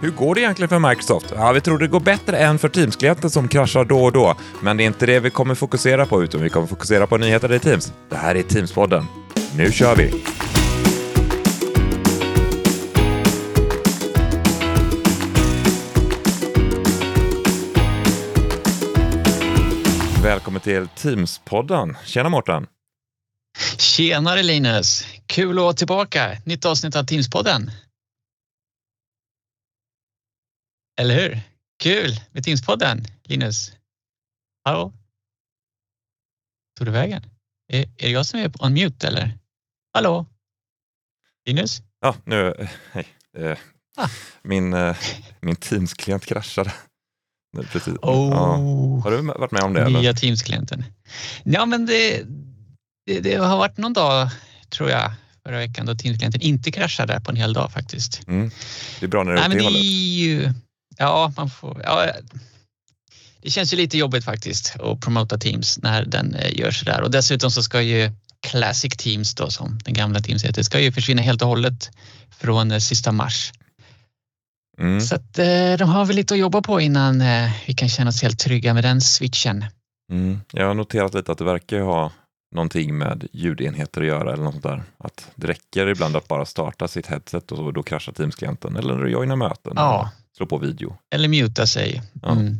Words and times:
Hur 0.00 0.10
går 0.10 0.34
det 0.34 0.40
egentligen 0.40 0.68
för 0.68 0.78
Microsoft? 0.78 1.32
Ja, 1.36 1.52
vi 1.52 1.60
tror 1.60 1.78
det 1.78 1.88
går 1.88 2.00
bättre 2.00 2.38
än 2.38 2.58
för 2.58 2.68
Teams-klienten 2.68 3.30
som 3.30 3.48
kraschar 3.48 3.84
då 3.84 4.04
och 4.04 4.12
då. 4.12 4.36
Men 4.62 4.76
det 4.76 4.82
är 4.82 4.86
inte 4.86 5.06
det 5.06 5.20
vi 5.20 5.30
kommer 5.30 5.54
fokusera 5.54 6.06
på, 6.06 6.22
utan 6.22 6.40
vi 6.40 6.48
kommer 6.48 6.66
fokusera 6.66 7.06
på 7.06 7.16
nyheter 7.16 7.52
i 7.52 7.58
Teams. 7.58 7.92
Det 8.08 8.16
här 8.16 8.34
är 8.34 8.42
Teams-podden. 8.42 9.04
Nu 9.56 9.72
kör 9.72 9.96
vi! 9.96 10.24
Välkommen 20.22 20.60
till 20.60 20.88
Teams-podden. 20.96 21.96
Tjena 22.04 22.28
Mårten! 22.28 22.66
Tjenare 23.78 24.42
Linus! 24.42 25.04
Kul 25.26 25.58
att 25.58 25.62
vara 25.62 25.72
tillbaka. 25.72 26.36
Nytt 26.44 26.64
avsnitt 26.64 26.96
av 26.96 27.02
Teams-podden. 27.02 27.70
Eller 31.00 31.14
hur? 31.14 31.40
Kul 31.82 32.20
med 32.32 32.44
Teamspodden, 32.44 33.04
Linus. 33.24 33.72
Hallå? 34.64 34.92
Tog 36.78 36.86
du 36.86 36.90
vägen? 36.90 37.22
Är, 37.72 37.80
är 37.80 37.86
det 37.98 38.08
jag 38.10 38.26
som 38.26 38.40
är 38.40 38.52
on 38.64 38.72
mute 38.72 39.08
eller? 39.08 39.38
Hallå? 39.94 40.26
Linus? 41.46 41.82
Ja, 42.00 42.16
nu... 42.24 42.68
Hej. 42.92 43.06
Eh, 43.38 43.58
Ah. 43.98 44.08
Min, 44.42 44.72
eh, 44.74 44.96
min 45.40 45.56
Teams-klient 45.56 46.26
kraschade. 46.26 46.72
Precis. 47.72 47.94
Oh, 48.02 48.30
Ja. 48.30 48.56
Har 49.04 49.10
du 49.10 49.22
varit 49.22 49.50
med 49.50 49.62
om 49.62 49.72
det? 49.72 49.80
Eller? 49.80 50.00
nya 50.00 50.12
Teams-klienten. 50.14 50.84
Ja, 51.44 51.66
men 51.66 51.86
det, 51.86 52.22
det, 53.06 53.20
det 53.20 53.34
har 53.34 53.56
varit 53.56 53.76
någon 53.78 53.92
dag, 53.92 54.28
tror 54.68 54.90
jag, 54.90 55.12
förra 55.42 55.56
veckan 55.58 55.86
då 55.86 55.94
Teams-klienten 55.94 56.40
inte 56.40 56.72
kraschade 56.72 57.20
på 57.20 57.30
en 57.30 57.36
hel 57.36 57.52
dag 57.52 57.72
faktiskt. 57.72 58.28
Mm. 58.28 58.50
Det 59.00 59.06
är 59.06 59.10
bra 59.10 59.22
när 59.24 59.32
det 59.32 59.40
är 59.40 59.46
åt 59.46 59.52
det 59.52 59.64
hållet. 59.64 60.56
Ja, 60.98 61.32
man 61.36 61.50
får... 61.50 61.80
Ja, 61.84 62.12
det 63.46 63.50
känns 63.50 63.72
ju 63.72 63.76
lite 63.76 63.98
jobbigt 63.98 64.24
faktiskt 64.24 64.76
att 64.80 65.00
promota 65.00 65.38
Teams 65.38 65.78
när 65.82 66.04
den 66.04 66.34
eh, 66.34 66.58
gör 66.58 66.70
sådär. 66.70 67.02
Och 67.02 67.10
dessutom 67.10 67.50
så 67.50 67.62
ska 67.62 67.82
ju 67.82 68.10
Classic 68.40 68.92
Teams 68.96 69.34
då, 69.34 69.50
som 69.50 69.78
den 69.84 69.94
gamla 69.94 70.20
Teams 70.20 70.44
heter, 70.44 70.62
ska 70.62 70.80
ju 70.80 70.92
försvinna 70.92 71.22
helt 71.22 71.42
och 71.42 71.48
hållet 71.48 71.90
från 72.38 72.70
eh, 72.70 72.78
sista 72.78 73.12
mars. 73.12 73.52
Mm. 74.78 75.00
Så 75.00 75.14
att 75.14 75.38
eh, 75.38 75.76
de 75.78 75.88
har 75.88 76.04
väl 76.04 76.16
lite 76.16 76.34
att 76.34 76.40
jobba 76.40 76.62
på 76.62 76.80
innan 76.80 77.22
vi 77.66 77.74
kan 77.74 77.88
känna 77.88 78.08
oss 78.08 78.22
helt 78.22 78.38
trygga 78.38 78.74
med 78.74 78.84
den 78.84 79.00
switchen. 79.00 79.64
Mm. 80.12 80.40
Jag 80.52 80.66
har 80.66 80.74
noterat 80.74 81.14
lite 81.14 81.32
att 81.32 81.38
det 81.38 81.44
verkar 81.44 81.80
ha 81.80 82.12
någonting 82.54 82.98
med 82.98 83.28
ljudenheter 83.32 84.00
att 84.00 84.06
göra 84.06 84.32
eller 84.32 84.44
något 84.44 84.54
sånt 84.54 84.64
där. 84.64 84.82
Att 84.98 85.30
det 85.34 85.46
räcker 85.46 85.86
ibland 85.86 86.16
att 86.16 86.28
bara 86.28 86.44
starta 86.44 86.88
sitt 86.88 87.06
headset 87.06 87.52
och 87.52 87.58
så, 87.58 87.70
då 87.70 87.82
kraschar 87.82 88.12
Teams-klienten. 88.12 88.76
Eller 88.76 89.06
joina 89.06 89.36
möten. 89.36 89.72
Ja. 89.76 90.10
Eller 90.36 90.46
slå 90.46 90.46
på 90.46 90.58
video. 90.58 90.96
Eller 91.14 91.28
muta 91.28 91.66
sig. 91.66 92.02
Ja, 92.22 92.32
Mm. 92.32 92.58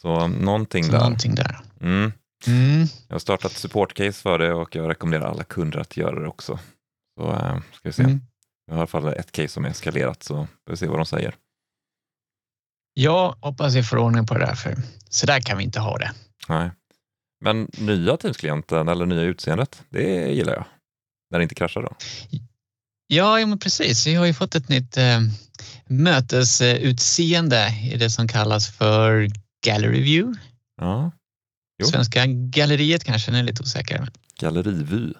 Så 0.00 0.26
någonting 0.28 0.84
Så 0.84 0.92
där. 0.92 0.98
någonting 0.98 1.34
där. 1.34 1.60
Mm. 1.80 2.12
Mm. 2.46 2.86
Jag 3.08 3.14
har 3.14 3.18
startat 3.18 3.52
support-case 3.52 4.12
för 4.22 4.38
det 4.38 4.52
och 4.54 4.76
jag 4.76 4.88
rekommenderar 4.90 5.30
alla 5.30 5.44
kunder 5.44 5.78
att 5.78 5.96
göra 5.96 6.20
det 6.20 6.28
också. 6.28 6.58
Så 7.20 7.30
äh, 7.32 7.58
ska 7.72 7.88
vi 7.88 7.92
se. 7.92 8.02
Mm. 8.02 8.20
Jag 8.66 8.74
har 8.74 8.78
i 8.78 8.80
alla 8.80 8.86
fall 8.86 9.06
ett 9.06 9.32
case 9.32 9.48
som 9.48 9.64
är 9.64 9.68
eskalerat 9.68 10.22
så 10.22 10.46
vi 10.70 10.76
se 10.76 10.86
vad 10.86 10.98
de 10.98 11.06
säger. 11.06 11.34
Jag 12.94 13.34
hoppas 13.40 13.74
vi 13.74 13.82
får 13.82 13.96
ordning 13.96 14.26
på 14.26 14.34
det 14.34 14.46
där 14.46 14.54
för 14.54 14.76
så 15.08 15.26
där 15.26 15.40
kan 15.40 15.58
vi 15.58 15.64
inte 15.64 15.80
ha 15.80 15.98
det. 15.98 16.12
Nej. 16.48 16.70
Men 17.44 17.68
nya 17.78 18.16
Teams-klienten 18.16 18.88
eller 18.88 19.06
nya 19.06 19.22
utseendet, 19.22 19.82
det 19.88 20.32
gillar 20.32 20.52
jag. 20.54 20.64
När 21.30 21.38
det 21.38 21.42
inte 21.42 21.54
kraschar 21.54 21.82
då. 21.82 21.96
Ja, 23.14 23.40
ja 23.40 23.46
men 23.46 23.58
precis. 23.58 24.06
Vi 24.06 24.14
har 24.14 24.26
ju 24.26 24.34
fått 24.34 24.54
ett 24.54 24.68
nytt 24.68 24.96
eh, 24.96 25.20
mötesutseende 25.86 27.74
i 27.92 27.96
det 27.96 28.10
som 28.10 28.28
kallas 28.28 28.68
för 28.68 29.28
Gallery 29.64 30.00
View. 30.00 30.40
Ja. 30.80 31.12
Jo. 31.78 31.86
Svenska 31.86 32.26
galleriet 32.26 33.04
kanske, 33.04 33.30
den 33.30 33.40
är 33.40 33.44
lite 33.44 33.62
osäker. 33.62 34.08
Gallerivy. 34.40 35.12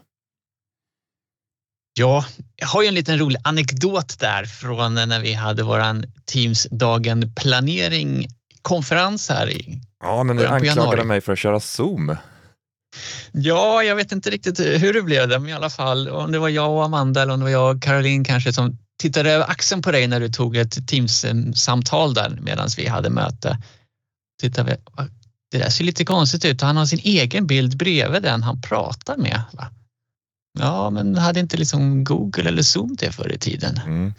Ja, 1.99 2.25
jag 2.57 2.67
har 2.67 2.83
ju 2.83 2.89
en 2.89 2.95
liten 2.95 3.19
rolig 3.19 3.41
anekdot 3.45 4.19
där 4.19 4.45
från 4.45 4.95
när 4.95 5.21
vi 5.21 5.33
hade 5.33 5.63
våran 5.63 6.05
Teams-dagen 6.25 7.35
planering 7.35 8.29
konferens 8.63 9.29
här 9.29 9.51
i 9.51 9.81
Ja, 10.01 10.23
men 10.23 10.37
ni 10.37 10.45
anklagade 10.45 10.81
januari. 10.81 11.05
mig 11.05 11.21
för 11.21 11.33
att 11.33 11.39
köra 11.39 11.61
Zoom. 11.61 12.17
Ja, 13.33 13.83
jag 13.83 13.97
vet 13.97 14.13
inte 14.13 14.31
riktigt 14.31 14.61
hur 14.61 14.93
det 14.93 15.03
blev 15.03 15.29
det, 15.29 15.39
men 15.39 15.49
i 15.49 15.53
alla 15.53 15.71
fall 15.71 16.09
om 16.09 16.33
det 16.33 16.39
var 16.39 16.49
jag 16.49 16.71
och 16.73 16.85
Amanda 16.85 17.23
eller 17.23 17.33
om 17.33 17.41
det 17.41 17.45
var 17.45 17.51
jag 17.51 17.77
och 17.77 17.83
Caroline 17.83 18.25
kanske 18.25 18.53
som 18.53 18.79
tittade 18.99 19.33
över 19.33 19.51
axeln 19.51 19.83
på 19.83 19.93
dig 19.93 20.07
när 20.07 20.21
du 20.21 20.29
tog 20.29 20.57
ett 20.57 20.87
Teams-samtal 20.89 22.15
där 22.15 22.39
medan 22.43 22.69
vi 22.77 22.87
hade 22.89 23.11
möte. 23.11 23.59
Tittade 24.41 24.71
vi, 24.71 24.77
"Va, 24.97 25.09
det 25.51 25.59
där 25.59 25.71
ser 25.71 25.85
lite 25.85 26.05
konstigt 26.05 26.45
ut 26.45 26.61
han 26.61 26.77
har 26.77 26.87
sin 26.87 27.01
egen 27.03 27.47
bild 27.47 27.77
bredvid 27.77 28.23
den 28.23 28.43
han 28.43 28.61
pratar 28.61 29.17
med. 29.17 29.43
Va? 29.53 29.67
Ja, 30.59 30.91
men 30.91 31.17
hade 31.19 31.41
inte 31.41 31.57
liksom 31.57 32.05
Google 32.05 32.49
eller 32.49 32.63
Zoom 32.63 32.97
det 32.99 33.13
förr 33.13 33.33
i 33.33 33.39
tiden? 33.39 33.81
Mm. 33.87 34.15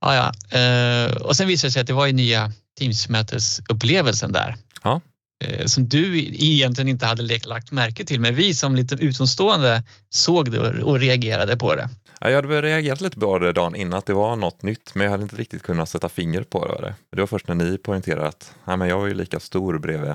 Ja, 0.00 0.14
ja. 0.14 0.58
Eh, 0.58 1.12
och 1.12 1.36
sen 1.36 1.48
visade 1.48 1.68
det 1.68 1.72
sig 1.72 1.80
att 1.80 1.86
det 1.86 1.92
var 1.92 2.06
ju 2.06 2.12
nya 2.12 2.52
Teams-mötesupplevelsen 2.80 4.32
där. 4.32 4.56
Ja. 4.82 5.00
Eh, 5.44 5.66
som 5.66 5.88
du 5.88 6.18
egentligen 6.18 6.88
inte 6.88 7.06
hade 7.06 7.38
lagt- 7.46 7.70
märke 7.72 8.04
till, 8.04 8.20
men 8.20 8.34
vi 8.34 8.54
som 8.54 8.74
lite 8.74 8.94
utomstående 8.94 9.82
såg 10.10 10.50
det 10.50 10.82
och 10.82 10.98
reagerade 11.00 11.56
på 11.56 11.74
det. 11.74 11.88
Ja, 12.20 12.28
jag 12.28 12.36
hade 12.36 12.48
väl 12.48 12.62
reagerat 12.62 13.00
lite 13.00 13.20
på 13.20 13.38
det 13.38 13.52
dagen 13.52 13.76
innan 13.76 13.98
att 13.98 14.06
det 14.06 14.14
var 14.14 14.36
något 14.36 14.62
nytt, 14.62 14.94
men 14.94 15.04
jag 15.04 15.10
hade 15.10 15.22
inte 15.22 15.36
riktigt 15.36 15.62
kunnat 15.62 15.88
sätta 15.88 16.08
finger 16.08 16.42
på 16.42 16.66
det. 16.80 16.94
Det 17.12 17.20
var 17.20 17.26
först 17.26 17.48
när 17.48 17.54
ni 17.54 17.78
poängterade 17.78 18.28
att 18.28 18.54
nej, 18.64 18.76
men 18.76 18.88
jag 18.88 18.98
var 18.98 19.06
ju 19.06 19.14
lika 19.14 19.40
stor 19.40 19.78
bredvid, 19.78 20.14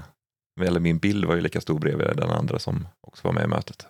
eller 0.61 0.79
min 0.79 0.97
bild 0.97 1.25
var 1.25 1.35
ju 1.35 1.41
lika 1.41 1.61
stor 1.61 1.79
bredvid 1.79 2.07
den 2.07 2.29
andra 2.29 2.59
som 2.59 2.87
också 3.07 3.21
var 3.27 3.33
med 3.33 3.43
i 3.43 3.47
mötet. 3.47 3.85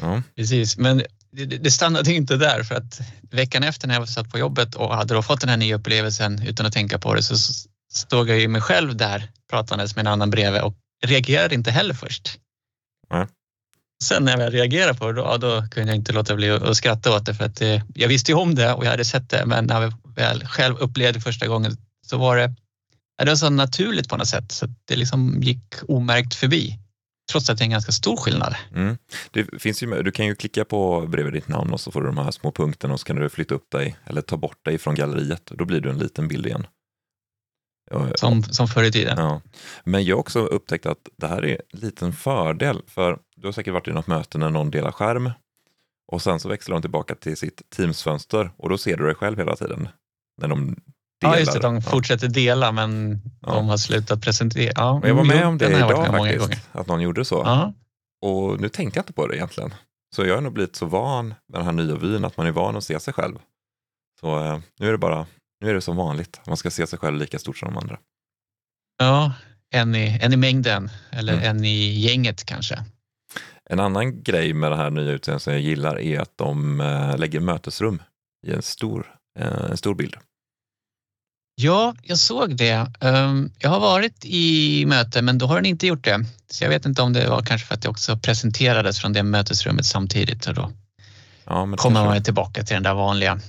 Ja, 0.00 0.22
Precis, 0.36 0.76
men 0.78 1.02
det, 1.32 1.44
det 1.44 1.56
det 1.58 1.70
stannade 1.70 2.12
inte 2.12 2.36
där 2.36 2.62
för 2.62 2.74
att 2.74 3.00
veckan 3.30 3.62
efter 3.62 3.88
när 3.88 3.94
jag 3.94 4.08
satt 4.08 4.30
på 4.30 4.38
jobbet 4.38 4.74
och 4.74 4.94
hade 4.96 5.14
då 5.14 5.22
fått 5.22 5.40
den 5.40 5.50
här 5.50 5.56
nya 5.56 5.74
upplevelsen 5.76 6.42
utan 6.46 6.66
att 6.66 6.72
tänka 6.72 6.98
på 6.98 7.14
det 7.14 7.22
så 7.22 7.36
s- 7.92 7.98
stod 7.98 8.28
jag 8.28 8.40
ju 8.40 8.48
mig 8.48 8.60
själv 8.60 8.96
där 8.96 9.28
pratandes 9.50 9.96
med 9.96 10.00
en 10.06 10.12
annan 10.12 10.30
bredvid 10.30 10.62
och 10.62 10.74
reagerade 11.06 11.54
inte 11.54 11.70
heller 11.70 11.94
först. 11.94 12.38
Nej. 13.10 13.26
Sen 14.04 14.24
när 14.24 14.32
jag 14.32 14.38
väl 14.38 14.52
reagerade 14.52 14.98
på 14.98 15.12
det, 15.12 15.20
då, 15.20 15.36
då 15.36 15.66
kunde 15.70 15.90
jag 15.92 15.96
inte 15.96 16.12
låta 16.12 16.36
bli 16.36 16.50
att 16.50 16.62
att 16.62 16.76
skratta 16.76 17.16
åt 17.16 17.26
det 17.26 17.34
för 17.34 17.44
att 17.44 17.56
det, 17.56 17.82
jag 17.94 18.08
visste 18.08 18.32
ju 18.32 18.38
om 18.38 18.54
det 18.54 18.72
och 18.72 18.84
jag 18.84 18.90
hade 18.90 19.04
sett 19.04 19.30
det 19.30 19.46
men 19.46 19.64
när 19.66 19.82
jag 19.82 19.92
väl 20.14 20.44
själv 20.46 20.76
upplevde 20.78 21.18
det 21.18 21.22
första 21.22 21.46
gången 21.46 21.76
så 22.06 22.18
var 22.18 22.36
det, 22.36 22.54
det 23.18 23.28
var 23.28 23.36
så 23.36 23.50
naturligt 23.50 24.08
på 24.08 24.16
något 24.16 24.28
sätt 24.28 24.52
så 24.52 24.64
att 24.64 24.70
det 24.84 24.96
liksom 24.96 25.40
gick 25.42 25.74
omärkt 25.88 26.34
förbi. 26.34 26.78
Trots 27.32 27.50
att 27.50 27.58
det 27.58 27.62
är 27.62 27.64
en 27.66 27.70
ganska 27.70 27.92
stor 27.92 28.16
skillnad. 28.16 28.54
Mm. 28.74 28.98
Det 29.30 29.62
finns 29.62 29.82
ju, 29.82 30.02
du 30.02 30.10
kan 30.12 30.26
ju 30.26 30.34
klicka 30.34 30.64
på 30.64 31.06
bredvid 31.06 31.32
ditt 31.32 31.48
namn 31.48 31.72
och 31.72 31.80
så 31.80 31.90
får 31.90 32.00
du 32.00 32.06
de 32.06 32.18
här 32.18 32.30
små 32.30 32.52
punkterna 32.52 32.94
och 32.94 33.00
så 33.00 33.06
kan 33.06 33.16
du 33.16 33.28
flytta 33.28 33.54
upp 33.54 33.70
dig 33.70 33.96
eller 34.06 34.22
ta 34.22 34.36
bort 34.36 34.64
dig 34.64 34.78
från 34.78 34.94
galleriet. 34.94 35.46
Då 35.46 35.64
blir 35.64 35.80
du 35.80 35.90
en 35.90 35.98
liten 35.98 36.28
bild 36.28 36.46
igen. 36.46 36.66
Som, 38.14 38.42
som 38.42 38.68
förr 38.68 38.84
i 38.84 38.92
tiden. 38.92 39.18
Ja. 39.18 39.40
Men 39.84 40.04
jag 40.04 40.16
har 40.16 40.20
också 40.20 40.40
upptäckt 40.40 40.86
att 40.86 41.08
det 41.16 41.26
här 41.26 41.44
är 41.44 41.60
en 41.72 41.80
liten 41.80 42.12
fördel, 42.12 42.82
för 42.86 43.18
du 43.36 43.46
har 43.46 43.52
säkert 43.52 43.72
varit 43.74 43.88
i 43.88 43.92
något 43.92 44.06
möte 44.06 44.38
när 44.38 44.50
någon 44.50 44.70
delar 44.70 44.92
skärm 44.92 45.30
och 46.12 46.22
sen 46.22 46.40
så 46.40 46.48
växlar 46.48 46.74
de 46.76 46.80
tillbaka 46.82 47.14
till 47.14 47.36
sitt 47.36 47.62
Teams-fönster 47.76 48.50
och 48.56 48.68
då 48.68 48.78
ser 48.78 48.96
du 48.96 49.04
dig 49.06 49.14
själv 49.14 49.38
hela 49.38 49.56
tiden. 49.56 49.88
När 50.40 50.48
de 50.48 50.66
delar. 50.66 51.34
Ja, 51.34 51.38
just 51.38 51.52
det. 51.52 51.58
De 51.58 51.74
Ja. 51.74 51.80
fortsätter 51.80 52.28
dela 52.28 52.72
men 52.72 53.20
Ja. 53.40 53.54
de 53.54 53.68
har 53.68 53.76
slutat 53.76 54.20
presentera. 54.22 54.72
Ja, 54.76 55.00
jag 55.04 55.14
var 55.14 55.24
med 55.24 55.40
jo, 55.42 55.48
om 55.48 55.58
det 55.58 55.76
idag 55.76 56.12
med 56.12 56.40
faktiskt, 56.40 56.68
att 56.72 56.86
någon 56.86 57.00
gjorde 57.00 57.24
så. 57.24 57.42
Ja. 57.44 57.72
Och 58.22 58.60
nu 58.60 58.68
tänkte 58.68 58.98
jag 58.98 59.02
inte 59.02 59.12
på 59.12 59.26
det 59.26 59.36
egentligen. 59.36 59.74
Så 60.16 60.24
jag 60.26 60.34
har 60.34 60.42
nog 60.42 60.52
blivit 60.52 60.76
så 60.76 60.86
van 60.86 61.28
med 61.28 61.60
den 61.60 61.64
här 61.64 61.72
nya 61.72 61.94
vyn, 61.96 62.24
att 62.24 62.36
man 62.36 62.46
är 62.46 62.50
van 62.50 62.76
att 62.76 62.84
se 62.84 63.00
sig 63.00 63.14
själv. 63.14 63.38
Så 64.20 64.44
eh, 64.44 64.58
nu 64.78 64.88
är 64.88 64.92
det 64.92 64.98
bara, 64.98 65.26
nu 65.60 65.70
är 65.70 65.74
det 65.74 65.80
som 65.80 65.96
vanligt, 65.96 66.40
man 66.46 66.56
ska 66.56 66.70
se 66.70 66.86
sig 66.86 66.98
själv 66.98 67.16
lika 67.18 67.38
stort 67.38 67.58
som 67.58 67.68
de 67.68 67.78
andra. 67.78 67.98
ja, 68.98 69.32
en 69.72 69.94
i, 69.94 70.18
en 70.22 70.32
i 70.32 70.36
mängden 70.36 70.90
eller 71.10 71.32
Mm. 71.32 71.44
en 71.56 71.64
i 71.64 72.00
gänget 72.00 72.44
kanske. 72.44 72.84
En 73.70 73.80
annan 73.80 74.22
grej 74.22 74.52
med 74.54 74.72
det 74.72 74.76
här 74.76 74.90
nya 74.90 75.10
utseendet 75.12 75.42
som 75.42 75.52
jag 75.52 75.62
gillar 75.62 75.98
är 75.98 76.20
att 76.20 76.32
de 76.38 76.80
eh, 76.80 77.18
lägger 77.18 77.40
mötesrum 77.40 78.02
i 78.46 78.52
en 78.52 78.62
stor, 78.62 79.14
eh, 79.38 79.70
en 79.70 79.76
stor 79.76 79.94
bild. 79.94 80.16
Ja, 81.54 81.94
jag 82.02 82.18
såg 82.18 82.56
det. 82.56 82.90
Ehm, 83.00 83.50
Jag 83.58 83.70
har 83.70 83.80
varit 83.80 84.24
i 84.24 84.84
möte 84.86 85.22
men 85.22 85.38
då 85.38 85.46
har 85.46 85.54
den 85.56 85.66
inte 85.66 85.86
gjort 85.86 86.04
det. 86.04 86.24
Så 86.50 86.64
jag 86.64 86.68
vet 86.70 86.86
inte 86.86 87.02
om 87.02 87.12
det 87.12 87.28
var 87.28 87.42
kanske 87.42 87.66
för 87.66 87.74
att 87.74 87.82
det 87.82 87.88
också 87.88 88.16
presenterades 88.18 89.00
från 89.00 89.12
det 89.12 89.22
mötesrummet 89.22 89.86
samtidigt 89.86 90.46
och 90.46 90.54
då 90.54 90.72
Ja, 91.44 91.74
kommer 91.76 92.04
man 92.04 92.22
tillbaka 92.22 92.62
till 92.64 92.74
den 92.74 92.82
där 92.82 92.94
vanliga. 92.94 93.40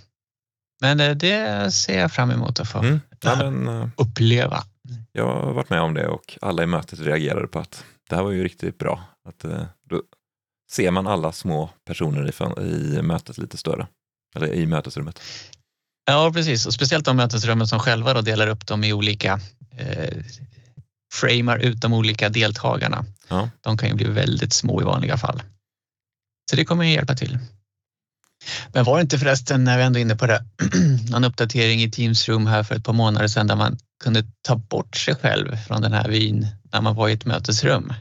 Men 0.81 0.99
eh, 0.99 1.11
det 1.15 1.71
ser 1.73 1.99
jag 1.99 2.11
fram 2.11 2.31
emot 2.31 2.59
att 2.59 2.69
få 2.69 2.79
Mm. 2.79 3.01
Ja, 3.23 3.35
men, 3.35 3.81
eh, 3.81 3.87
uppleva. 3.97 4.63
jag 5.11 5.25
har 5.25 5.53
varit 5.53 5.69
med 5.69 5.81
om 5.81 5.93
det 5.93 6.07
och 6.07 6.37
alla 6.41 6.63
i 6.63 6.65
mötet 6.65 6.99
reagerade 6.99 7.47
på 7.47 7.59
att 7.59 7.83
det 8.09 8.15
här 8.15 8.23
var 8.23 8.31
ju 8.31 8.43
riktigt 8.43 8.77
bra. 8.77 9.03
Att, 9.29 9.43
eh, 9.43 9.63
då 9.89 10.01
ser 10.71 10.91
man 10.91 11.07
alla 11.07 11.31
små 11.31 11.69
personer 11.87 12.61
i, 12.61 12.97
i 12.97 13.01
mötet 13.01 13.37
lite 13.37 13.57
större. 13.57 13.87
Eller 14.35 14.53
i 14.53 14.65
mötesrummet. 14.65 15.21
Ja, 16.05 16.31
precis. 16.33 16.65
Och 16.65 16.73
speciellt 16.73 17.05
de 17.05 17.17
mötesrummen 17.17 17.67
som 17.67 17.79
själva 17.79 18.13
då 18.13 18.21
delar 18.21 18.47
upp 18.47 18.67
dem 18.67 18.83
i 18.83 18.93
olika 18.93 19.39
eh, 19.77 20.17
framar 21.13 21.57
ut 21.57 21.81
de 21.81 21.93
olika 21.93 22.29
deltagarna. 22.29 23.05
Ja. 23.27 23.49
De 23.61 23.77
kan 23.77 23.89
ju 23.89 23.95
bli 23.95 24.05
väldigt 24.05 24.53
små 24.53 24.81
i 24.81 24.83
vanliga 24.83 25.17
fall. 25.17 25.43
Så 26.49 26.55
det 26.55 26.65
kommer 26.65 26.83
ju 26.83 26.91
hjälpa 26.91 27.15
till. 27.15 27.39
Men 28.73 28.83
var 28.83 28.97
det 28.97 29.01
inte 29.01 29.19
förresten, 29.19 29.63
när 29.63 29.77
vi 29.77 29.83
ändå 29.83 29.99
är 29.99 30.01
inne 30.01 30.15
på 30.15 30.27
det, 30.27 30.45
någon 31.09 31.23
uppdatering 31.23 31.81
i 31.81 31.91
Teams 31.91 32.29
Room 32.29 32.47
här 32.47 32.63
för 32.63 32.75
ett 32.75 32.83
par 32.83 32.93
månader 32.93 33.27
sedan 33.27 33.47
där 33.47 33.55
man 33.55 33.77
kunde 34.03 34.23
ta 34.41 34.55
bort 34.55 34.97
sig 34.97 35.15
själv 35.15 35.55
från 35.55 35.81
den 35.81 35.93
här 35.93 36.09
vyn 36.09 36.47
när 36.71 36.81
man 36.81 36.95
var 36.95 37.09
i 37.09 37.13
ett 37.13 37.25
mötesrum? 37.25 37.93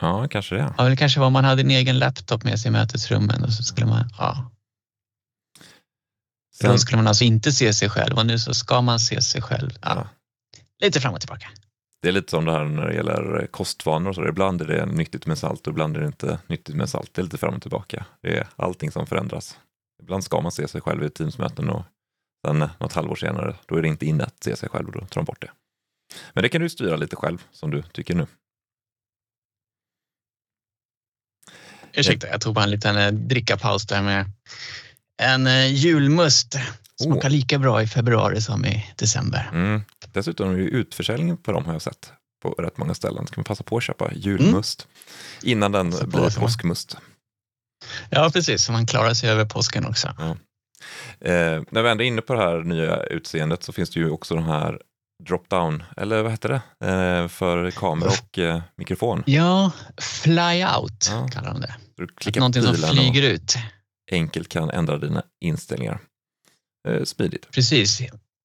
Ja, 0.00 0.28
kanske 0.28 0.54
det. 0.54 0.74
Ja, 0.78 0.88
det 0.88 0.96
kanske 0.96 1.20
var 1.20 1.30
man 1.30 1.44
hade 1.44 1.62
en 1.62 1.70
egen 1.70 1.98
laptop 1.98 2.44
med 2.44 2.60
sig 2.60 2.68
i 2.68 2.72
mötesrummen 2.72 3.44
och 3.44 3.52
så 3.52 3.62
skulle 3.62 3.86
man, 3.86 4.10
ja. 4.18 4.50
Då 6.62 6.68
Sen, 6.68 6.78
skulle 6.78 6.96
man 6.96 7.06
alltså 7.06 7.24
inte 7.24 7.52
se 7.52 7.74
sig 7.74 7.90
själv 7.90 8.18
och 8.18 8.26
nu 8.26 8.38
så 8.38 8.54
ska 8.54 8.80
man 8.80 9.00
se 9.00 9.22
sig 9.22 9.42
själv. 9.42 9.70
Ja. 9.82 9.94
Ja. 9.94 10.08
Lite 10.82 11.00
fram 11.00 11.14
och 11.14 11.20
tillbaka. 11.20 11.48
Det 12.02 12.08
är 12.08 12.12
lite 12.12 12.30
som 12.30 12.44
det 12.44 12.52
här 12.52 12.64
när 12.64 12.86
det 12.86 12.94
gäller 12.94 13.46
kostvanor. 13.50 14.08
och 14.08 14.14
Så 14.14 14.28
ibland 14.28 14.62
är 14.62 14.66
det 14.66 14.86
nyttigt 14.86 15.26
med 15.26 15.38
salt 15.38 15.66
och 15.66 15.72
ibland 15.72 15.96
är 15.96 16.00
det 16.00 16.06
inte 16.06 16.38
nyttigt 16.46 16.76
med 16.76 16.88
salt. 16.88 17.14
Det 17.14 17.20
är 17.20 17.22
lite 17.22 17.38
fram 17.38 17.54
och 17.54 17.62
tillbaka. 17.62 18.06
Det 18.20 18.38
är 18.38 18.48
allting 18.56 18.90
som 18.90 19.06
förändras. 19.06 19.58
Ibland 20.02 20.24
ska 20.24 20.40
man 20.40 20.52
se 20.52 20.68
sig 20.68 20.80
själv 20.80 21.04
i 21.04 21.10
teamsmöten 21.10 21.70
och 21.70 21.84
sen 22.46 22.68
något 22.80 22.92
halvår 22.92 23.16
senare, 23.16 23.56
då 23.66 23.76
är 23.76 23.82
det 23.82 23.88
inte 23.88 24.06
inne 24.06 24.24
att 24.24 24.44
se 24.44 24.56
sig 24.56 24.68
själv 24.68 24.86
och 24.86 24.92
då 24.92 25.00
tar 25.00 25.20
de 25.20 25.24
bort 25.24 25.40
det. 25.40 25.50
Men 26.32 26.42
det 26.42 26.48
kan 26.48 26.60
du 26.60 26.68
styra 26.68 26.96
lite 26.96 27.16
själv 27.16 27.42
som 27.52 27.70
du 27.70 27.82
tycker 27.82 28.14
nu. 28.14 28.26
Ursäkta, 31.92 32.28
jag 32.28 32.40
tog 32.40 32.54
bara 32.54 32.64
en 32.64 32.70
liten 32.70 32.96
eh, 32.96 33.12
drickapaus 33.12 33.86
där 33.86 34.02
med 34.02 34.30
en 35.22 35.46
eh, 35.46 35.74
julmust. 35.74 36.58
Smakar 37.02 37.30
lika 37.30 37.58
bra 37.58 37.82
i 37.82 37.86
februari 37.86 38.40
som 38.40 38.64
i 38.64 38.86
december. 38.96 39.50
Mm. 39.52 39.82
Dessutom 40.12 40.50
är 40.50 40.56
det 40.56 40.62
utförsäljning 40.62 41.36
på 41.36 41.52
dem 41.52 41.64
har 41.64 41.72
jag 41.72 41.82
sett 41.82 42.12
på 42.42 42.50
rätt 42.50 42.76
många 42.76 42.94
ställen. 42.94 43.26
Ska 43.26 43.40
man 43.40 43.44
passa 43.44 43.64
på 43.64 43.76
att 43.76 43.82
köpa 43.82 44.12
julmust 44.14 44.88
innan 45.42 45.72
den 45.72 45.92
Så 45.92 46.06
blir 46.06 46.40
påskmust. 46.40 46.96
Ja, 48.10 48.30
precis. 48.32 48.64
Så 48.64 48.72
man 48.72 48.86
klarar 48.86 49.14
sig 49.14 49.30
över 49.30 49.44
påsken 49.44 49.86
också. 49.86 50.08
Eh, 51.20 51.62
när 51.70 51.82
vi 51.82 51.90
ändå 51.90 52.04
är 52.04 52.08
inne 52.08 52.22
på 52.22 52.34
det 52.34 52.40
här 52.40 52.58
nya 52.62 53.02
utseendet 53.02 53.62
så 53.62 53.72
finns 53.72 53.90
det 53.90 54.00
ju 54.00 54.10
också 54.10 54.34
den 54.34 54.44
här 54.44 54.80
drop-down, 55.28 55.82
eller 55.96 56.22
vad 56.22 56.30
heter 56.30 56.48
det, 56.48 56.86
eh, 56.90 57.28
för 57.28 57.70
kamera 57.70 58.08
och 58.10 58.38
eh, 58.38 58.62
mikrofon. 58.76 59.22
Ja, 59.26 59.72
fly 60.00 60.64
out 60.64 61.08
Ja. 61.10 61.28
kallar 61.32 61.52
de 61.52 61.60
det. 61.60 61.74
Någonting 62.40 62.62
som 62.62 62.74
flyger 62.74 63.22
ut. 63.22 63.54
enkelt 64.12 64.48
kan 64.48 64.70
ändra 64.70 64.98
dina 64.98 65.22
inställningar. 65.44 66.00
Eh, 66.88 67.04
smidigt. 67.04 67.50
Precis. 67.50 68.00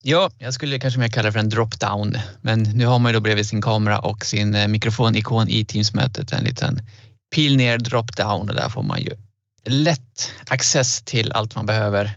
Ja, 0.10 0.30
jag 0.38 0.54
skulle 0.54 0.80
kanske 0.80 1.00
mer 1.00 1.08
kalla 1.08 1.26
det 1.26 1.32
för 1.32 1.40
en 1.40 1.50
drop-down. 1.50 2.18
Men 2.42 2.64
nu 2.64 2.86
har 2.86 3.00
man 3.00 3.12
ju 3.12 3.14
då 3.14 3.22
bredvid 3.22 3.46
sin 3.46 3.62
kamera 3.62 4.00
och 4.00 4.26
sin 4.26 4.56
eh, 4.56 4.68
mikrofonikon 4.68 5.48
i 5.50 5.66
Teams-mötet 5.66 6.32
en 6.32 6.44
liten 6.44 6.80
pil 7.36 7.58
ner 7.58 7.78
drop-down 7.78 8.50
och 8.50 8.56
där 8.56 8.70
får 8.70 8.84
man 8.84 9.02
ju 9.02 9.12
lätt 9.64 10.32
access 10.48 11.02
till 11.02 11.32
allt 11.32 11.56
man 11.56 11.66
behöver 11.66 12.12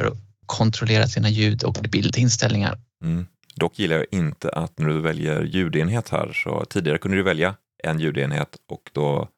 för 0.00 0.06
att 0.06 0.16
kontrollera 0.46 1.06
sina 1.06 1.28
ljud 1.28 1.64
och 1.64 1.78
bildinställningar. 1.92 2.78
Mm. 3.04 3.26
Dock 3.54 3.78
gillar 3.78 3.96
jag 3.96 4.06
inte 4.10 4.48
att 4.48 4.78
när 4.78 4.88
du 4.88 5.00
väljer 5.00 5.42
ljudenhet 5.42 6.08
här, 6.08 6.32
så 6.32 6.64
tidigare 6.64 6.98
kunde 6.98 7.16
du 7.16 7.22
välja 7.22 7.54
en 7.84 8.00
ljudenhet 8.00 8.56
och 8.68 8.90
då 8.92 9.28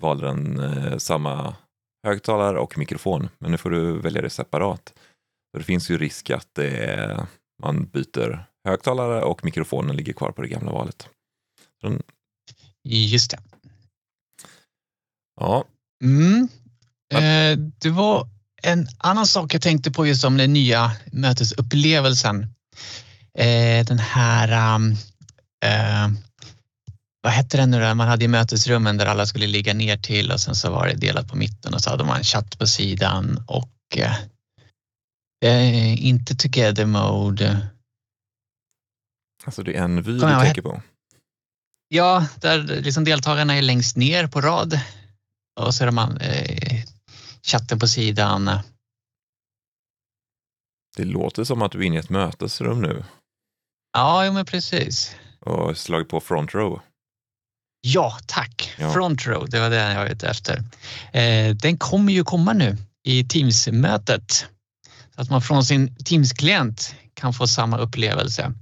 valde 0.00 0.26
den 0.26 0.60
eh, 0.60 0.96
samma 0.98 1.54
högtalare 2.06 2.58
och 2.58 2.78
mikrofon, 2.78 3.28
men 3.38 3.50
nu 3.50 3.56
får 3.56 3.70
du 3.70 3.98
välja 3.98 4.22
det 4.22 4.30
separat. 4.30 4.92
Det 5.58 5.62
finns 5.64 5.90
ju 5.90 5.98
risk 5.98 6.30
att 6.30 6.58
är, 6.58 7.26
man 7.62 7.84
byter 7.86 8.44
högtalare 8.64 9.22
och 9.22 9.44
mikrofonen 9.44 9.96
ligger 9.96 10.12
kvar 10.12 10.32
på 10.32 10.42
det 10.42 10.48
gamla 10.48 10.72
valet. 10.72 11.08
Den- 11.82 12.02
Just 12.88 13.30
det. 13.30 13.38
Ja, 15.40 15.64
Mm. 16.04 16.48
Eh, 17.14 17.58
det 17.78 17.90
var 17.90 18.28
en 18.62 18.88
annan 18.98 19.26
sak 19.26 19.54
jag 19.54 19.62
tänkte 19.62 19.90
på 19.90 20.06
just 20.06 20.24
om 20.24 20.36
den 20.36 20.52
nya 20.52 20.92
mötesupplevelsen. 21.12 22.42
Eh, 23.38 23.86
den 23.86 23.98
här, 23.98 24.74
um, 24.76 24.92
eh, 25.64 26.08
vad 27.22 27.32
hette 27.32 27.56
den 27.56 27.70
nu 27.70 27.80
då? 27.80 27.94
Man 27.94 28.08
hade 28.08 28.24
i 28.24 28.28
mötesrummen 28.28 28.96
där 28.96 29.06
alla 29.06 29.26
skulle 29.26 29.46
ligga 29.46 29.74
ner 29.74 29.96
till 29.96 30.30
och 30.32 30.40
sen 30.40 30.54
så 30.54 30.70
var 30.70 30.86
det 30.86 30.94
delat 30.94 31.28
på 31.28 31.36
mitten 31.36 31.74
och 31.74 31.80
så 31.80 31.90
hade 31.90 32.04
man 32.04 32.16
en 32.18 32.24
chatt 32.24 32.58
på 32.58 32.66
sidan 32.66 33.44
och 33.46 33.98
eh, 35.44 36.06
inte 36.06 36.34
together 36.36 36.86
mode. 36.86 37.68
alltså 39.44 39.62
det 39.62 39.76
är 39.76 39.82
en 39.82 40.02
vy 40.02 40.12
du 40.12 40.20
tänker 40.20 40.62
på. 40.62 40.82
Ja, 41.88 42.26
där 42.40 42.58
liksom 42.62 43.04
deltagarna 43.04 43.54
är 43.54 43.62
längst 43.62 43.96
ner 43.96 44.26
på 44.26 44.40
rad 44.40 44.80
och 45.60 45.74
så 45.74 45.84
är 45.84 45.90
man 45.90 46.16
eh, 46.16 46.82
chatten 47.42 47.78
på 47.78 47.86
sidan. 47.88 48.50
Det 50.96 51.04
låter 51.04 51.44
som 51.44 51.62
att 51.62 51.72
du 51.72 51.78
är 51.78 51.82
inne 51.82 51.96
i 51.96 51.98
ett 51.98 52.10
mötesrum 52.10 52.82
nu 52.82 53.04
Ja, 53.92 54.26
jo, 54.26 54.32
men 54.32 54.44
precis. 54.44 55.16
och 55.40 55.76
slagit 55.76 56.08
på 56.08 56.20
front 56.20 56.54
row. 56.54 56.80
Ja, 57.80 58.18
tack. 58.26 58.74
Ja. 58.78 58.92
Front 58.92 59.26
row, 59.26 59.50
det 59.50 59.60
var 59.60 59.70
det 59.70 59.76
jag 59.76 59.94
var 59.94 60.06
ute 60.06 60.28
efter. 60.28 60.62
Eh, 61.12 61.54
den 61.54 61.78
kommer 61.78 62.12
ju 62.12 62.24
komma 62.24 62.52
nu 62.52 62.76
i 63.04 63.24
Teams-mötet. 63.24 64.46
Så 65.20 65.24
att 65.24 65.30
man 65.30 65.42
från 65.42 65.64
sin 65.64 65.96
Teams-klient 66.04 66.94
kan 67.14 67.32
få 67.32 67.46
samma 67.46 67.78
upplevelse. 67.78 68.52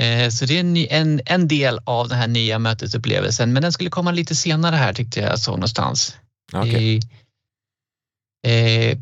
Eh, 0.00 0.30
så 0.30 0.44
det 0.46 0.56
är 0.56 0.60
en, 0.60 0.76
en, 0.76 1.20
en 1.26 1.48
del 1.48 1.80
av 1.84 2.08
den 2.08 2.18
här 2.18 2.28
nya 2.28 2.58
mötesupplevelsen, 2.58 3.52
men 3.52 3.62
den 3.62 3.72
skulle 3.72 3.90
komma 3.90 4.10
lite 4.10 4.34
senare 4.34 4.76
här 4.76 4.92
tyckte 4.92 5.20
jag 5.20 5.38
såg 5.38 5.54
någonstans. 5.54 6.16
Okej. 6.52 7.00
I, 8.46 8.90
eh, 8.92 8.98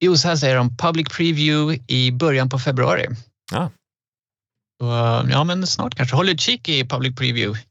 jo, 0.00 0.16
så 0.16 0.28
här 0.28 0.36
säger 0.36 0.56
de, 0.56 0.76
public 0.76 1.08
preview 1.16 1.82
i 1.86 2.12
början 2.12 2.48
på 2.48 2.58
februari. 2.58 3.06
Ja. 3.52 3.70
Så, 4.80 4.86
ja, 5.30 5.44
men 5.44 5.66
snart 5.66 5.94
kanske. 5.94 6.16
Håll 6.16 6.28
utkik 6.28 6.68
i 6.68 6.84
public 6.84 7.16
preview. 7.16 7.64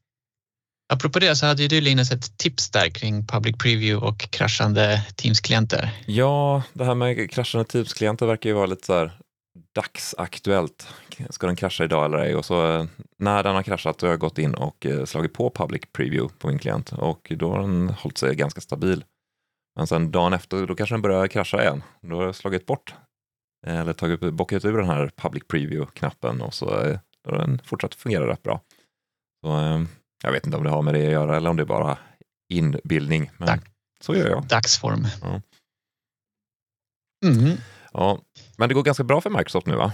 Apropå 0.94 1.20
det 1.20 1.36
så 1.36 1.46
hade 1.46 1.62
ju 1.62 1.68
du 1.68 1.82
Linus 1.82 2.12
ett 2.12 2.38
tips 2.38 2.70
där 2.70 2.90
kring 2.90 3.28
public 3.28 3.58
preview 3.58 4.08
och 4.08 4.18
kraschande 4.18 5.06
Teams-klienter. 5.16 5.90
Ja, 6.06 6.64
det 6.74 6.86
här 6.86 6.96
med 6.96 7.32
kraschande 7.32 7.66
Teams-klienter 7.66 8.26
verkar 8.26 8.50
ju 8.50 8.56
vara 8.56 8.66
lite 8.66 8.86
så 8.86 8.94
här 8.94 9.12
dagsaktuellt. 9.76 10.88
Ska 11.30 11.48
den 11.48 11.56
krascha 11.56 11.84
idag 11.84 12.06
eller 12.06 12.18
ej? 12.18 12.36
Och 12.36 12.46
så 12.46 12.76
eh, 12.76 12.86
när 13.20 13.44
den 13.44 13.56
har 13.56 13.64
kraschat 13.64 14.00
så 14.00 14.06
har 14.06 14.12
jag 14.12 14.20
gått 14.20 14.38
in 14.38 14.54
och 14.54 14.86
eh, 14.86 15.06
slagit 15.06 15.34
på 15.34 15.50
public 15.50 15.82
preview 15.98 16.34
på 16.40 16.48
min 16.48 16.60
klient 16.60 16.92
och 16.92 17.32
då 17.36 17.52
har 17.52 17.62
den 17.62 17.90
hållit 17.90 18.18
sig 18.18 18.36
ganska 18.36 18.62
stabil. 18.62 19.04
Men 19.76 19.88
sen 19.88 20.12
dagen 20.12 20.34
efter 20.34 20.68
då 20.68 20.76
kanske 20.76 20.96
den 20.96 21.02
börjar 21.02 21.28
krascha 21.28 21.62
igen. 21.62 21.84
Då 22.02 22.16
har 22.16 22.26
jag 22.26 22.36
slagit 22.36 22.66
bort 22.66 22.94
eh, 23.68 23.80
eller 23.80 23.94
tagit, 23.94 24.34
bockat 24.34 24.66
ur 24.66 24.78
den 24.78 24.88
här 24.88 25.12
public 25.16 25.44
preview-knappen 25.48 26.42
och 26.42 26.54
så 26.54 26.66
har 27.28 27.38
den 27.38 27.62
fortsatt 27.64 27.96
fungera 27.96 28.28
rätt 28.28 28.44
bra. 28.44 28.62
Så, 29.46 29.86
jag 30.24 30.32
vet 30.32 30.46
inte 30.46 30.58
om 30.58 30.64
det 30.64 30.70
har 30.70 30.82
med 30.82 30.94
det 30.94 31.06
att 31.06 31.12
göra 31.12 31.38
eller 31.38 31.50
om 31.50 31.58
det 31.58 31.64
är 31.64 31.68
bara 31.68 31.98
inbildning. 32.50 33.32
Men 33.38 33.48
Tack. 33.48 33.62
så 34.02 34.16
gör 34.16 34.30
jag. 34.30 34.48
Dagsform. 34.48 35.08
Ja. 35.22 35.42
Mm. 37.26 37.58
Ja, 37.94 38.20
men 38.58 38.70
det 38.70 38.76
går 38.76 38.84
ganska 38.84 39.04
bra 39.04 39.22
för 39.22 39.30
Microsoft 39.30 39.68
nu 39.68 39.76
va? 39.76 39.94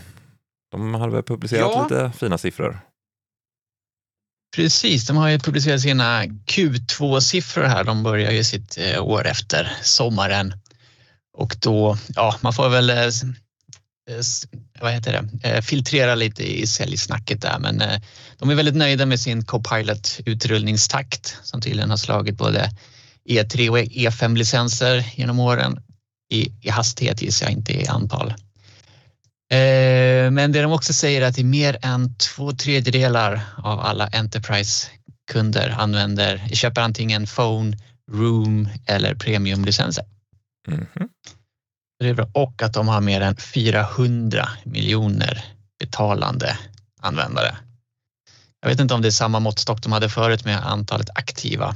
De 0.71 0.93
hade 0.93 1.11
väl 1.13 1.23
publicerat 1.23 1.71
Ja. 1.73 1.83
lite 1.83 2.11
fina 2.17 2.37
siffror. 2.37 2.79
Precis, 4.55 5.07
de 5.07 5.17
har 5.17 5.29
ju 5.29 5.39
publicerat 5.39 5.81
sina 5.81 6.23
Q2-siffror 6.25 7.63
här. 7.63 7.83
De 7.83 8.03
börjar 8.03 8.31
ju 8.31 8.43
sitt 8.43 8.77
eh, 8.77 9.03
år 9.03 9.27
efter 9.27 9.71
sommaren. 9.81 10.53
Och 11.37 11.55
då, 11.61 11.97
ja, 12.15 12.35
man 12.41 12.53
får 12.53 12.69
väl 12.69 12.89
eh, 12.89 12.97
eh, 12.97 13.11
vad 14.81 14.91
heter 14.91 15.29
det, 15.43 15.61
filtrera 15.61 16.15
lite 16.15 16.59
i 16.59 16.67
säljsnacket 16.67 17.41
där. 17.41 17.59
Men 17.59 17.81
de 18.39 18.49
är 18.49 18.55
väldigt 18.55 18.75
nöjda 18.75 19.05
med 19.05 19.19
sin 19.19 19.45
Copilot-utrullningstakt 19.45 21.37
som 21.43 21.61
tydligen 21.61 21.89
har 21.89 21.97
slagit 21.97 22.37
både 22.37 22.71
E3 23.29 23.69
och 23.69 23.77
E5-licenser 23.77 25.05
genom 25.15 25.39
åren. 25.39 25.79
I, 26.31 26.51
I 26.61 26.69
hastighet 26.69 27.21
gissar 27.21 27.45
jag, 27.45 27.53
inte 27.53 27.73
i 27.73 27.87
antal. 27.87 28.33
Eh, 29.51 30.31
Men 30.31 30.51
det 30.51 30.61
de 30.61 30.71
också 30.71 30.93
säger 30.93 31.21
är 31.21 31.25
att 31.25 31.35
det 31.35 31.41
är 31.41 31.45
mer 31.45 31.77
än 31.81 32.15
två 32.15 32.51
tredjedelar 32.51 33.41
av 33.57 33.79
alla 33.79 34.07
Enterprise-kunder 34.07 35.69
använder, 35.69 36.47
köper 36.53 36.81
antingen 36.81 37.25
Phone, 37.25 37.77
Room 38.11 38.69
eller 38.85 39.15
Premium-licenser. 39.15 40.05
Mhm. 40.67 41.09
Det 41.99 42.09
är 42.09 42.13
bra. 42.13 42.27
Och 42.33 42.61
att 42.61 42.73
de 42.73 42.87
har 42.87 43.01
mer 43.01 43.21
än 43.21 43.35
400 43.35 44.49
miljoner 44.63 45.45
betalande 45.79 46.57
användare. 47.01 47.55
Jag 48.61 48.69
vet 48.69 48.79
inte 48.79 48.93
om 48.93 49.01
det 49.01 49.07
är 49.07 49.11
samma 49.11 49.39
måttstock 49.39 49.83
de 49.83 49.91
hade 49.91 50.09
förut 50.09 50.45
med 50.45 50.65
antalet 50.67 51.09
aktiva. 51.15 51.75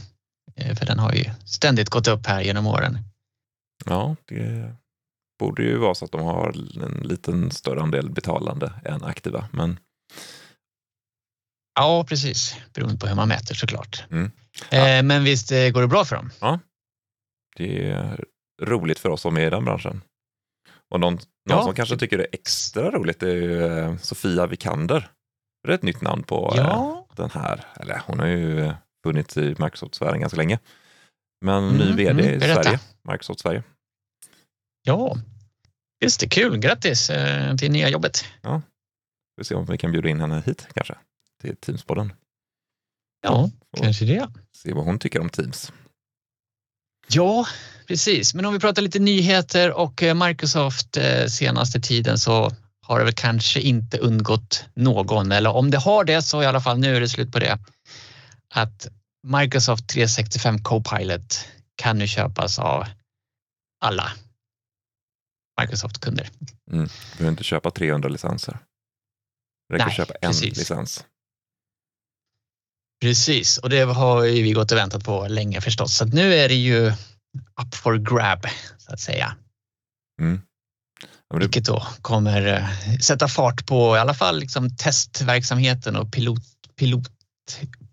Eh, 0.55 0.75
För 0.75 0.85
den 0.85 0.99
har 0.99 1.13
ju 1.13 1.25
ständigt 1.45 1.89
gått 1.89 2.07
upp 2.07 2.25
här 2.25 2.41
genom 2.41 2.67
åren. 2.67 2.97
Ja, 3.85 4.15
det 4.25 4.75
borde 5.39 5.63
ju 5.63 5.77
vara 5.77 5.95
så 5.95 6.05
att 6.05 6.11
de 6.11 6.21
har 6.21 6.49
en 6.83 6.99
liten 7.03 7.51
större 7.51 7.81
andel 7.81 8.09
betalande 8.11 8.73
än 8.85 9.03
aktiva. 9.03 9.47
Men 9.51 9.79
Ja, 11.79 12.05
precis. 12.09 12.55
Beroende 12.73 12.97
på 12.97 13.07
hur 13.07 13.15
man 13.15 13.27
mäter 13.27 13.55
såklart. 13.55 14.03
Mm. 14.11 14.31
Eh, 14.71 15.03
men 15.03 15.23
visst 15.23 15.51
eh, 15.51 15.69
går 15.69 15.81
det 15.81 15.87
bra 15.87 16.05
för 16.05 16.15
dem? 16.15 16.29
det 17.55 17.87
är 17.89 18.25
roligt 18.61 18.99
för 18.99 19.09
oss 19.09 19.21
som 19.21 19.37
är 19.37 19.47
i 19.47 19.49
den 19.49 19.65
branschen. 19.65 20.01
Och 20.93 20.99
någon, 20.99 21.13
någon 21.13 21.21
Ja. 21.49 21.63
som 21.63 21.73
kanske 21.75 21.97
tycker 21.97 22.17
det 22.17 22.23
är 22.23 22.29
extra 22.33 22.91
roligt 22.91 23.23
är 23.23 23.27
ju 23.27 23.97
Sofia 23.97 24.47
Vikander. 24.47 25.09
Det 25.63 25.71
är 25.71 25.75
ett 25.75 25.83
nytt 25.83 26.01
namn 26.01 26.23
på 26.23 26.53
eh, 26.55 26.57
Ja, 26.61 27.07
den 27.15 27.29
här, 27.29 27.65
eller 27.79 28.01
hon 28.07 28.19
har 28.19 28.27
ju 28.27 28.73
funnits 29.03 29.37
i 29.37 29.55
Microsoft-sfären 29.59 30.19
ganska 30.19 30.37
länge. 30.37 30.59
Men 31.45 31.63
Mm, 31.69 31.77
ny 31.77 31.93
vd 31.95 32.09
mm, 32.23 32.35
i. 32.35 32.39
Sverige, 32.39 32.79
Microsoft 33.11 33.39
Sverige. 33.39 33.63
ja. 34.83 35.17
Visst, 35.99 36.19
det 36.19 36.25
är 36.25 36.29
kul. 36.29 36.57
Grattis 36.57 37.09
eh, 37.09 37.55
till 37.55 37.71
nya 37.71 37.89
jobbet. 37.89 38.25
Vi 38.41 38.49
får 39.37 39.43
se 39.43 39.55
om 39.55 39.65
vi 39.65 39.77
kan 39.77 39.91
bjuda 39.91 40.09
in 40.09 40.19
henne 40.21 40.43
hit 40.45 40.67
kanske, 40.75 40.95
till 41.41 41.55
Teamspodden. 41.55 42.13
Ja, 43.21 43.49
Så. 43.77 43.83
kanske 43.83 44.05
det. 44.05 44.29
Se 44.57 44.73
vad 44.73 44.85
hon 44.85 44.99
tycker 44.99 45.19
om 45.19 45.29
Teams. 45.29 45.71
Ja, 47.07 47.45
precis. 47.87 48.33
Men 48.33 48.45
om 48.45 48.53
vi 48.53 48.59
pratar 48.59 48.81
lite 48.81 48.99
nyheter 48.99 49.71
och 49.71 50.03
eh, 50.03 50.27
Microsoft 50.27 50.97
eh, 50.97 51.25
senaste 51.25 51.79
tiden 51.79 52.17
så 52.17 52.51
har 52.83 52.99
det 52.99 53.05
väl 53.05 53.13
kanske 53.13 53.59
inte 53.61 53.97
undgått 53.97 54.65
någon, 54.73 55.31
eller 55.31 55.49
om 55.49 55.71
det 55.71 55.77
har 55.77 56.03
det 56.03 56.21
så 56.21 56.43
i 56.43 56.45
alla 56.45 56.61
fall 56.61 56.79
nu 56.79 56.95
är 56.95 56.99
det 56.99 57.09
slut 57.09 57.31
på 57.31 57.39
det. 57.39 57.59
Att 58.53 58.87
Microsoft 59.27 59.89
365 59.89 60.63
Copilot 60.63 61.47
kan 61.75 61.97
nu 61.97 62.07
köpas 62.07 62.59
av 62.59 62.85
alla 63.85 64.11
Microsoft-kunder. 65.61 66.29
Du 66.65 66.87
behöver 67.17 67.31
inte 67.31 67.43
köpa 67.43 67.71
300 67.71 68.09
licenser. 68.09 68.57
Det 69.69 69.75
räcker 69.75 69.85
Nej, 69.85 69.91
att 69.91 69.97
köpa 69.97 70.13
en 70.13 70.29
precis. 70.29 70.57
licens. 70.57 71.05
Precis, 73.01 73.57
och 73.57 73.69
det 73.69 73.81
har 73.81 74.23
ju 74.23 74.43
vi 74.43 74.51
gått 74.51 74.71
och 74.71 74.77
väntat 74.77 75.03
på 75.03 75.27
länge 75.27 75.61
förstås. 75.61 75.97
Så 75.97 76.05
nu 76.05 76.33
är 76.33 76.49
det 76.49 76.55
ju 76.55 76.87
up 77.61 77.75
for 77.75 77.97
grab 77.97 78.45
så 78.77 78.93
att 78.93 78.99
säga. 78.99 79.35
Mm. 80.21 80.41
Vilket 81.39 81.65
då 81.65 81.83
kommer 82.01 82.47
eh, 82.47 82.97
sätta 83.01 83.27
fart 83.27 83.65
på 83.65 83.95
i 83.95 83.99
alla 83.99 84.13
fall 84.13 84.39
liksom 84.39 84.75
testverksamheten 84.75 85.95
och 85.95 86.11
pilot, 86.11 86.43
pilot, 86.75 87.09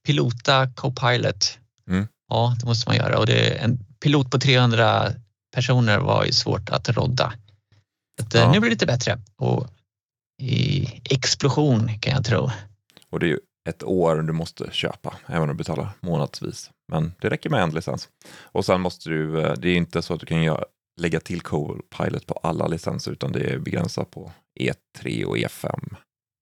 pilota 0.06 0.66
Copilot. 0.74 1.58
Mm. 1.90 2.08
Ja, 2.28 2.56
det 2.60 2.66
måste 2.66 2.88
man 2.88 2.96
göra 2.96 3.18
och 3.18 3.26
det 3.26 3.50
en 3.50 3.78
pilot 4.02 4.30
på 4.30 4.38
300 4.38 5.12
personer 5.54 5.98
var 5.98 6.24
ju 6.24 6.32
svårt 6.32 6.70
att 6.70 6.88
rodda. 6.88 7.32
Att, 8.22 8.34
eh, 8.34 8.40
Ja. 8.40 8.52
Nu 8.52 8.60
blir 8.60 8.70
det 8.70 8.74
lite 8.74 8.86
bättre 8.86 9.18
och 9.36 9.66
i 10.42 10.88
explosion 11.04 11.98
kan 11.98 12.12
jag 12.12 12.24
tro. 12.24 12.50
och 13.10 13.20
det 13.20 13.26
är 13.26 13.28
ju 13.28 13.38
ett 13.68 13.82
år 13.82 14.16
du 14.16 14.32
måste 14.32 14.68
köpa, 14.72 15.14
även 15.26 15.42
om 15.42 15.48
du 15.48 15.54
betalar 15.54 15.88
månadsvis. 16.00 16.70
Men 16.92 17.12
det 17.20 17.28
räcker 17.30 17.50
med 17.50 17.62
en 17.62 17.70
licens. 17.70 18.08
Och 18.42 18.64
sen 18.64 18.80
måste 18.80 19.10
du, 19.10 19.40
eh, 19.40 19.52
det 19.52 19.68
är 19.68 19.76
inte 19.76 20.02
så 20.02 20.14
att 20.14 20.20
du 20.20 20.26
kan 20.26 20.42
göra, 20.42 20.64
lägga 21.00 21.20
till 21.20 21.40
Copilot 21.40 22.26
på 22.26 22.34
alla 22.34 22.66
licenser, 22.66 23.12
utan 23.12 23.32
det 23.32 23.40
är 23.50 23.58
begränsat 23.58 24.10
på 24.10 24.32
E3 24.60 25.24
och 25.24 25.36
E5 25.36 25.96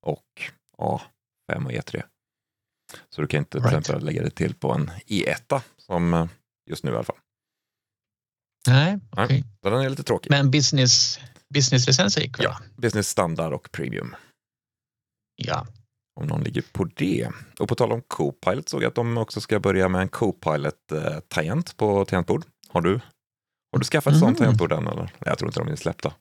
och 0.07 0.25
A5 0.79 1.65
och 1.65 1.73
E3. 1.73 2.03
Så 3.11 3.21
du 3.21 3.27
kan 3.27 3.39
inte 3.39 3.51
till 3.51 3.61
Right. 3.61 3.79
exempel 3.79 4.05
lägga 4.05 4.23
det 4.23 4.31
till 4.31 4.55
på 4.55 4.73
en 4.73 4.91
E1 5.07 5.61
som 5.77 6.15
eh, 6.15 6.29
just 6.71 6.85
nu 6.85 6.91
i 6.91 6.95
alla 6.95 7.05
fall. 7.05 7.17
Nej, 8.69 8.99
okej. 9.11 9.45
Så 9.63 9.71
den 9.71 9.81
är 9.81 9.91
lite 9.91 10.03
tråkig. 10.03 10.31
Men 10.31 10.51
business, 10.51 11.19
businesslicenser 11.55 12.21
gick 12.21 12.39
väl? 12.39 12.45
Ja. 12.45 12.59
Business 12.77 13.09
standard 13.09 13.53
och 13.53 13.73
premium. 13.73 14.17
ja. 15.37 15.67
om 16.21 16.27
någon 16.27 16.43
ligger 16.43 16.63
på 16.73 16.85
det. 16.85 17.29
Och 17.61 17.69
på 17.69 17.75
tal 17.75 17.93
om 17.93 18.03
Copilot 18.03 18.69
såg 18.69 18.83
jag 18.83 18.89
att 18.89 18.95
de 18.95 19.19
också 19.19 19.41
ska 19.41 19.61
börja 19.61 19.89
med 19.89 20.01
en 20.03 20.09
Copilot-tangent 20.09 21.77
på 21.77 22.05
tangentbord. 22.05 22.45
Har 22.69 22.81
du, 22.81 23.01
har 23.73 23.79
du 23.79 23.85
skaffat 23.85 24.13
ett 24.13 24.19
sånt 24.19 24.41
Mm. 24.41 24.57
tangentbord 24.57 24.73
än? 24.73 24.87
Eller? 24.87 25.13
Jag 25.19 25.39
tror 25.39 25.49
inte 25.51 25.61
de 25.61 25.69
är 25.69 25.77
släppta. 25.77 26.13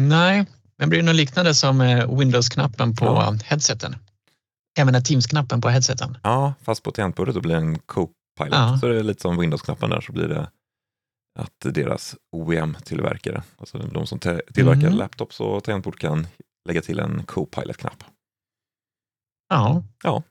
Nej, 0.00 0.46
men 0.78 0.88
blir 0.88 0.98
det 1.00 1.06
något 1.06 1.14
liknande 1.14 1.54
som 1.54 1.80
eh, 1.80 2.18
Windows-knappen 2.18 2.96
på 2.96 3.04
Ja. 3.04 3.36
headseten? 3.44 3.96
Jag 4.76 4.86
menar 4.86 5.00
Teams-knappen 5.00 5.60
på 5.60 5.68
headseten. 5.68 6.18
Ja, 6.22 6.54
fast 6.62 6.82
på 6.82 6.90
tangentbordet 6.92 7.34
då 7.34 7.40
blir 7.40 7.54
det 7.54 7.60
en 7.60 7.78
Copilot. 7.78 8.14
Ja. 8.50 8.78
Så 8.80 8.88
det 8.88 8.98
är 8.98 9.02
lite 9.02 9.20
som 9.22 9.38
Windows-knappen 9.40 9.90
där 9.90 10.00
så 10.00 10.12
blir 10.12 10.28
det 10.28 10.50
att 11.38 11.74
deras 11.74 12.16
OEM-tillverkare, 12.36 13.42
alltså 13.58 13.78
de 13.78 14.06
som 14.06 14.18
tillverkar 14.18 14.86
Mm. 14.86 14.94
laptops 14.94 15.40
och 15.40 15.64
tangentbord 15.64 15.98
kan 16.00 16.26
lägga 16.68 16.80
till 16.82 16.98
en 16.98 17.22
Copilot-knapp. 17.24 18.04
Ja. 19.48 19.82
Ja. 20.04 20.22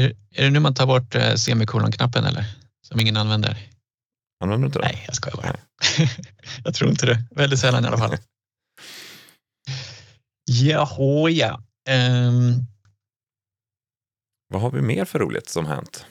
Är, 0.00 0.06
är 0.30 0.44
det 0.44 0.50
nu 0.50 0.60
man 0.60 0.74
tar 0.74 0.86
bort 0.86 1.14
eh, 1.14 1.34
semikolon-knappen 1.34 2.24
eller? 2.24 2.44
Som 2.86 3.00
ingen 3.00 3.16
använder? 3.16 3.68
Använder 4.40 4.62
du 4.62 4.66
inte 4.66 4.78
det? 4.78 4.84
Nej, 4.84 5.04
jag 5.06 5.16
skojar 5.16 5.36
bara. 5.36 5.56
jag 6.64 6.74
tror 6.74 6.90
inte 6.90 7.06
det. 7.06 7.18
Väldigt 7.30 7.58
sällan 7.60 7.84
i 7.84 7.88
alla 7.88 7.98
fall. 7.98 8.16
Jaha, 10.50 11.30
ja. 11.30 11.62
Ehm, 11.88 12.52
Vad 14.48 14.62
har 14.62 14.70
vi 14.70 14.80
mer 14.80 15.04
för 15.04 15.18
roligt 15.18 15.48
som 15.48 15.66
hänt? 15.66 16.06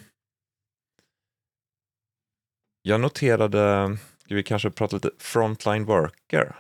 Jag 2.82 3.02
noterade, 3.02 3.98
ska 4.26 4.36
vi 4.36 4.44
kanske 4.44 4.70
prata 4.70 4.96
lite 4.96 5.10
frontline 5.20 5.86
worker? 5.86 6.56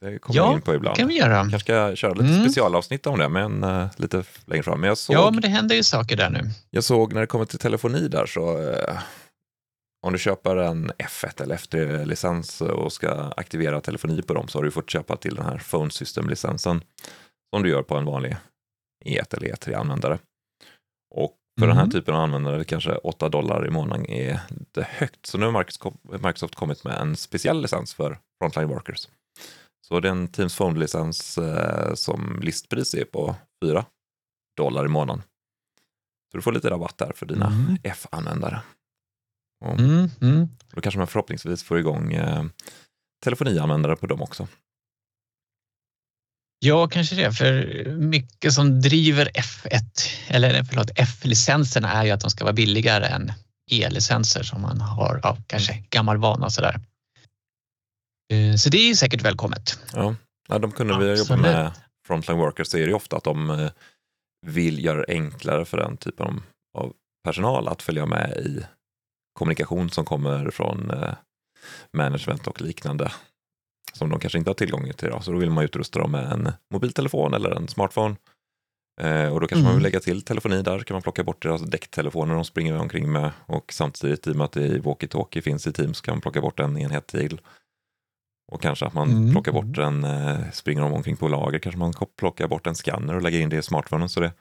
Det 0.00 0.18
kommer 0.18 0.36
Ja, 0.36 0.44
jag 0.46 0.54
in 0.54 0.62
på 0.62 0.74
ibland. 0.74 0.96
kan 0.96 1.08
vi 1.08 1.18
göra. 1.18 1.40
kanske 1.40 1.58
ska 1.60 1.96
köra 1.96 2.12
lite 2.14 2.24
Mm. 2.26 2.40
specialavsnitt 2.44 3.06
om 3.06 3.18
det, 3.18 3.28
men 3.28 3.64
uh, 3.64 3.88
lite 3.96 4.24
längre 4.46 4.62
fram. 4.62 4.80
Men 4.80 4.88
jag 4.88 4.98
såg, 4.98 5.16
Ja, 5.16 5.30
men 5.30 5.40
det 5.42 5.48
händer 5.48 5.74
ju 5.76 5.82
saker 5.82 6.16
där 6.16 6.30
nu. 6.30 6.40
jag 6.70 6.84
såg 6.84 7.12
när 7.12 7.20
det 7.20 7.26
kommer 7.26 7.44
till 7.44 7.58
telefoni 7.58 8.08
där 8.08 8.26
så 8.26 8.70
eh, 8.70 8.98
om 10.06 10.12
du 10.12 10.18
köper 10.18 10.56
en 10.56 10.90
F1 10.90 11.42
eller 11.42 11.56
F3-licens 11.56 12.60
och 12.60 12.92
ska 12.92 13.10
aktivera 13.36 13.80
telefoni 13.80 14.22
på 14.22 14.34
dem 14.34 14.48
så 14.48 14.58
har 14.58 14.64
du 14.64 14.70
fått 14.70 14.90
köpa 14.90 15.16
till 15.16 15.34
den 15.34 15.44
här 15.44 15.58
Phone 15.58 15.90
System-licensen 15.90 16.84
som 17.54 17.62
du 17.62 17.68
gör 17.70 17.82
på 17.82 17.96
en 17.96 18.04
vanlig 18.04 18.36
E1 19.04 19.36
eller 19.36 19.48
E3-användare. 19.48 20.18
Och 21.14 21.36
för 21.60 21.66
den 21.66 21.76
här 21.76 21.82
Mm. 21.82 21.90
typen 21.92 22.14
av 22.14 22.20
användare 22.20 22.64
kanske 22.64 22.92
8 22.96 23.28
dollar 23.28 23.66
i 23.66 23.70
månaden 23.70 24.06
är 24.06 24.40
lite 24.48 24.82
högt. 24.90 25.26
Så 25.26 25.38
nu 25.38 25.46
har 25.46 25.52
Microsoft- 25.52 25.98
Microsoft 26.26 26.54
kommit 26.54 26.84
med 26.84 26.98
en 27.00 27.16
speciell 27.16 27.62
licens 27.62 27.94
för 27.94 28.18
Frontline 28.42 28.68
Workers. 28.68 29.08
Så 29.86 30.00
det 30.00 30.08
är 30.08 30.12
en 30.12 30.28
Teams 30.28 30.56
Phone-licens 30.58 31.38
eh, 31.38 31.94
som 31.94 32.40
listpris 32.42 32.94
är 32.94 33.04
på 33.04 33.36
4 33.64 33.84
dollar 34.56 34.84
i 34.84 34.88
månaden. 34.88 35.22
Så 36.30 36.36
du 36.38 36.42
får 36.42 36.52
lite 36.52 36.70
rabatt 36.70 36.98
där 36.98 37.12
för 37.16 37.26
dina 37.26 37.46
Mm. 37.46 37.76
F-användare. 37.82 38.62
Och 39.62 39.78
Mm, 39.80 40.10
mm. 40.20 40.48
Då 40.72 40.80
kanske 40.80 40.98
man 40.98 41.06
förhoppningsvis 41.06 41.62
får 41.62 41.78
igång 41.78 42.12
eh, 42.12 42.44
telefonianvändare 43.24 43.96
på 43.96 44.06
dem 44.06 44.22
också. 44.22 44.48
Ja, 46.58 46.88
kanske 46.88 47.16
det. 47.16 47.32
För 47.32 47.84
mycket 47.96 48.52
som 48.52 48.80
driver 48.80 49.26
F1, 49.34 49.80
eller 50.28 50.64
förlåt, 50.64 50.90
F-licenserna 50.96 51.92
är 51.92 52.04
ju 52.04 52.10
att 52.10 52.20
de 52.20 52.30
ska 52.30 52.44
vara 52.44 52.54
billigare 52.54 53.06
än 53.06 53.32
E-licenser 53.70 54.42
som 54.42 54.62
man 54.62 54.80
har, 54.80 55.20
ja, 55.22 55.36
kanske 55.46 55.84
gammal 55.90 56.18
vana 56.18 56.50
sådär. 56.50 56.80
Eh, 58.32 58.54
Så 58.56 58.68
det 58.68 58.90
är 58.90 58.94
säkert 58.94 59.22
välkommet. 59.22 59.78
Ja, 59.92 60.14
ja 60.48 60.58
de 60.58 60.72
kunde 60.72 60.98
vi 60.98 61.18
jobba 61.18 61.36
med 61.36 61.72
Frontline 62.06 62.38
Workers 62.38 62.68
så 62.68 62.76
är 62.76 62.80
det 62.80 62.88
ju 62.88 62.94
ofta 62.94 63.16
att 63.16 63.24
de 63.24 63.50
eh, 63.50 63.70
vill 64.46 64.84
göra 64.84 64.98
det 65.06 65.12
enklare 65.12 65.64
för 65.64 65.76
den 65.76 65.96
typen 65.96 66.42
av 66.78 66.92
personal 67.24 67.68
att 67.68 67.82
följa 67.82 68.06
med 68.06 68.30
i 68.36 68.62
kommunikation 69.32 69.90
som 69.90 70.04
kommer 70.04 70.50
från 70.50 70.90
eh, 70.90 71.14
management 71.96 72.46
och 72.46 72.60
liknande 72.60 73.12
som 73.92 74.10
de 74.10 74.20
kanske 74.20 74.38
inte 74.38 74.50
har 74.50 74.54
tillgång 74.54 74.92
till 74.92 75.08
idag. 75.08 75.24
Så 75.24 75.32
då 75.32 75.38
vill 75.38 75.50
man 75.50 75.64
utrusta 75.64 75.98
dem 75.98 76.10
med 76.10 76.32
en 76.32 76.52
mobiltelefon 76.70 77.34
eller 77.34 77.50
en 77.50 77.68
smartphone. 77.68 78.16
Eh, 79.00 79.26
och 79.32 79.40
då 79.40 79.46
kanske 79.46 79.62
man 79.62 79.72
Mm. 79.72 79.74
vill 79.74 79.82
lägga 79.82 80.00
till 80.00 80.22
telefoni 80.22 80.62
där, 80.62 80.78
kan 80.78 80.94
man 80.94 81.02
plocka 81.02 81.24
bort 81.24 81.42
deras 81.42 81.62
däcktelefoner 81.62 82.34
de 82.34 82.44
springer 82.44 82.76
omkring 82.78 83.12
med 83.12 83.30
och 83.46 83.72
samtidigt 83.72 84.26
i 84.26 84.32
och 84.32 84.36
med 84.36 84.44
att 84.44 84.52
det 84.52 84.66
i 84.66 84.78
walkie-talkie 84.78 85.40
finns 85.40 85.66
i 85.66 85.72
Teams 85.72 86.00
kan 86.00 86.14
man 86.14 86.20
plocka 86.20 86.40
bort 86.40 86.60
en 86.60 86.76
enhet 86.78 87.06
till. 87.06 87.40
Och 88.52 88.62
kanske 88.62 88.86
att 88.86 88.94
man 88.94 89.10
Mm. 89.10 89.32
plockar 89.32 89.52
bort 89.52 89.78
en, 89.78 90.04
eh, 90.04 90.50
springer 90.52 90.82
de 90.82 90.92
omkring 90.92 91.16
på 91.16 91.28
lager, 91.28 91.58
kanske 91.58 91.78
man 91.78 91.92
plockar 92.18 92.48
bort 92.48 92.66
en 92.66 92.74
scanner 92.74 93.14
och 93.14 93.22
lägger 93.22 93.40
in 93.40 93.48
det 93.48 93.56
i 93.56 93.62
smartphonen. 93.62 94.08
Så 94.08 94.20
det 94.20 94.32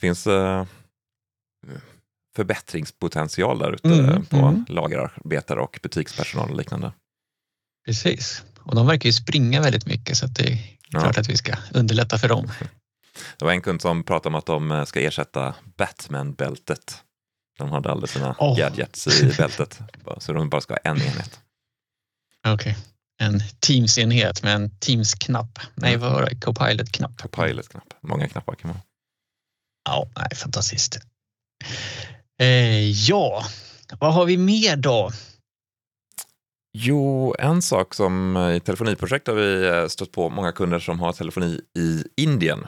finns 0.00 0.26
eh, 0.26 0.66
förbättringspotential 2.36 3.58
där 3.58 3.72
ute 3.72 3.88
Mm, 3.88 4.26
på 4.26 4.36
mm. 4.36 4.64
lagerarbetare 4.68 5.60
och 5.60 5.78
butikspersonal 5.82 6.50
och 6.50 6.56
liknande. 6.56 6.92
Precis. 7.86 8.42
Och 8.58 8.74
de 8.74 8.86
verkar 8.86 9.06
ju 9.06 9.12
springa 9.12 9.60
väldigt 9.60 9.86
mycket 9.86 10.16
så 10.16 10.24
att 10.26 10.34
det 10.34 10.52
är 10.52 10.58
Ja. 10.88 11.00
klart 11.00 11.18
att 11.18 11.28
vi 11.28 11.36
ska 11.36 11.56
underlätta 11.72 12.18
för 12.18 12.28
dem. 12.28 12.50
Det 13.38 13.44
var 13.44 13.52
en 13.52 13.62
kund 13.62 13.82
som 13.82 14.02
pratade 14.04 14.28
om 14.28 14.34
att 14.34 14.46
de 14.46 14.70
eh, 14.72 14.84
ska 14.84 15.00
ersätta 15.00 15.54
Batman-bältet. 15.76 17.02
De 17.58 17.70
hade 17.70 17.90
alla 17.90 18.06
sina 18.06 18.34
Åh. 18.38 18.58
gadgets 18.58 19.06
i 19.22 19.26
bältet, 19.38 19.80
så 20.18 20.32
de 20.32 20.48
bara 20.48 20.60
ska 20.60 20.74
ha 20.74 20.78
en 20.78 20.96
enhet. 20.96 21.40
Okej. 22.46 22.76
en 23.20 23.40
Teams-enhet 23.60 24.42
med 24.42 24.54
en 24.54 24.70
Teams-knapp. 24.78 25.58
Nej, 25.74 25.96
vad 25.96 26.12
var 26.12 26.22
det? 26.26 26.34
Copilot-knapp. 26.40 27.22
Copilot-knapp. 27.22 27.94
Många 28.00 28.28
knappar 28.28 28.54
kan 28.54 28.68
man 28.68 28.76
ha. 28.76 28.82
Ja, 29.84 30.08
nej, 30.16 30.36
fantastiskt. 30.36 30.98
Eh, 32.40 32.90
ja, 32.90 33.42
vad 34.00 34.14
har 34.14 34.24
vi 34.26 34.36
mer 34.36 34.76
då? 34.76 35.10
Jo, 36.76 37.34
en 37.38 37.62
sak 37.62 37.94
som 37.94 38.36
i 38.56 38.60
telefoniprojekt 38.60 39.26
har 39.26 39.34
vi 39.34 39.66
eh, 39.68 39.86
stött 39.86 40.12
på 40.12 40.28
många 40.30 40.52
kunder 40.52 40.78
som 40.78 41.00
har 41.00 41.12
telefoni 41.12 41.60
i 41.78 42.04
Indien. 42.16 42.66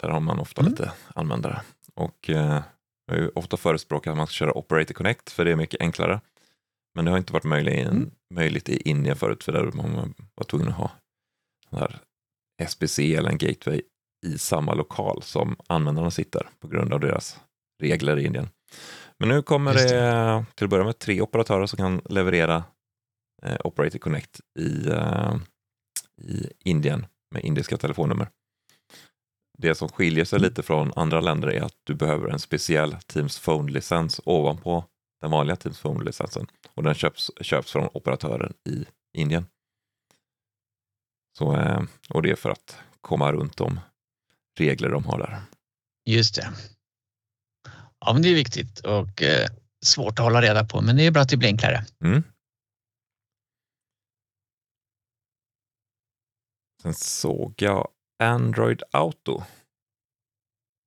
Där 0.00 0.08
har 0.08 0.20
man 0.20 0.38
ofta 0.38 0.60
Mm. 0.60 0.72
lite 0.72 0.92
användare. 1.14 1.60
Och 1.94 2.30
eh, 2.30 2.62
jag 3.06 3.14
har 3.14 3.22
ju 3.22 3.28
ofta 3.34 3.56
förespråkat 3.56 4.10
att 4.10 4.16
man 4.16 4.26
ska 4.26 4.32
köra 4.34 4.58
Operator 4.58 4.94
Connect 4.94 5.30
för 5.30 5.44
det 5.44 5.50
är 5.52 5.56
mycket 5.56 5.80
enklare. 5.80 6.20
Men 6.94 7.04
det 7.04 7.10
har 7.10 7.18
inte 7.18 7.32
varit 7.32 7.44
möjligt, 7.44 7.86
Mm. 7.88 8.10
möjligt 8.34 8.68
i 8.68 8.76
Indien 8.90 9.16
förut 9.16 9.44
för 9.44 9.52
där 9.52 9.62
man 9.72 10.14
var 10.34 10.44
tvungen 10.44 10.68
att 10.68 10.74
ha 10.74 10.90
här 11.72 11.98
SBC 12.62 12.98
eller 13.16 13.30
en 13.30 13.38
gateway 13.38 13.82
i 14.26 14.38
samma 14.38 14.74
lokal 14.74 15.22
som 15.22 15.56
användarna 15.66 16.10
sitter 16.10 16.48
på 16.60 16.68
grund 16.68 16.92
av 16.92 17.00
deras 17.00 17.38
regler 17.82 18.18
i 18.18 18.24
Indien. 18.26 18.48
Men 19.18 19.28
nu 19.28 19.42
kommer 19.42 19.74
Just 19.74 19.88
det 19.88 20.44
till 20.54 20.64
att 20.64 20.70
börja 20.70 20.84
med 20.84 20.98
tre 20.98 21.20
operatörer 21.20 21.66
som 21.66 21.76
kan 21.76 22.02
leverera 22.04 22.64
eh, 23.42 23.56
Operator 23.64 23.98
Connect 23.98 24.40
i, 24.58 24.88
eh, 24.88 25.36
i 26.22 26.52
Indien 26.64 27.06
med 27.30 27.44
indiska 27.44 27.76
telefonnummer. 27.76 28.28
Det 29.58 29.74
som 29.74 29.88
skiljer 29.88 30.24
sig 30.24 30.38
lite 30.38 30.62
från 30.62 30.92
andra 30.96 31.20
länder 31.20 31.48
är 31.48 31.62
att 31.62 31.76
du 31.84 31.94
behöver 31.94 32.28
en 32.28 32.38
speciell 32.38 32.96
Teams 33.06 33.38
Phone-licens 33.38 34.20
ovanpå 34.24 34.84
den 35.20 35.30
vanliga 35.30 35.56
Teams 35.56 35.80
Phone-licensen 35.80 36.46
och 36.74 36.82
den 36.82 36.94
köps, 36.94 37.30
köps 37.40 37.72
från 37.72 37.88
operatören 37.92 38.54
i 38.68 38.86
Indien. 39.16 39.46
Så, 41.38 41.56
eh, 41.56 41.82
och 42.08 42.22
det 42.22 42.30
är 42.30 42.36
för 42.36 42.50
att 42.50 42.78
komma 43.00 43.32
runt 43.32 43.56
de 43.56 43.80
regler 44.58 44.88
de 44.88 45.04
har 45.04 45.18
där. 45.18 45.42
Just 46.06 46.34
det. 46.34 46.52
Ja, 48.06 48.12
men 48.12 48.22
det 48.22 48.28
är 48.28 48.34
viktigt 48.34 48.80
och 48.80 49.22
eh, 49.22 49.48
svårt 49.86 50.18
att 50.18 50.24
hålla 50.24 50.42
reda 50.42 50.64
på, 50.64 50.80
men 50.80 50.96
det 50.96 51.06
är 51.06 51.10
bra 51.10 51.22
att 51.22 51.28
det 51.28 51.36
blir 51.36 51.48
enklare. 51.48 51.84
Mm. 52.04 52.22
Sen 56.82 56.94
såg 56.94 57.54
jag 57.58 57.88
Android 58.22 58.82
Auto. 58.92 59.42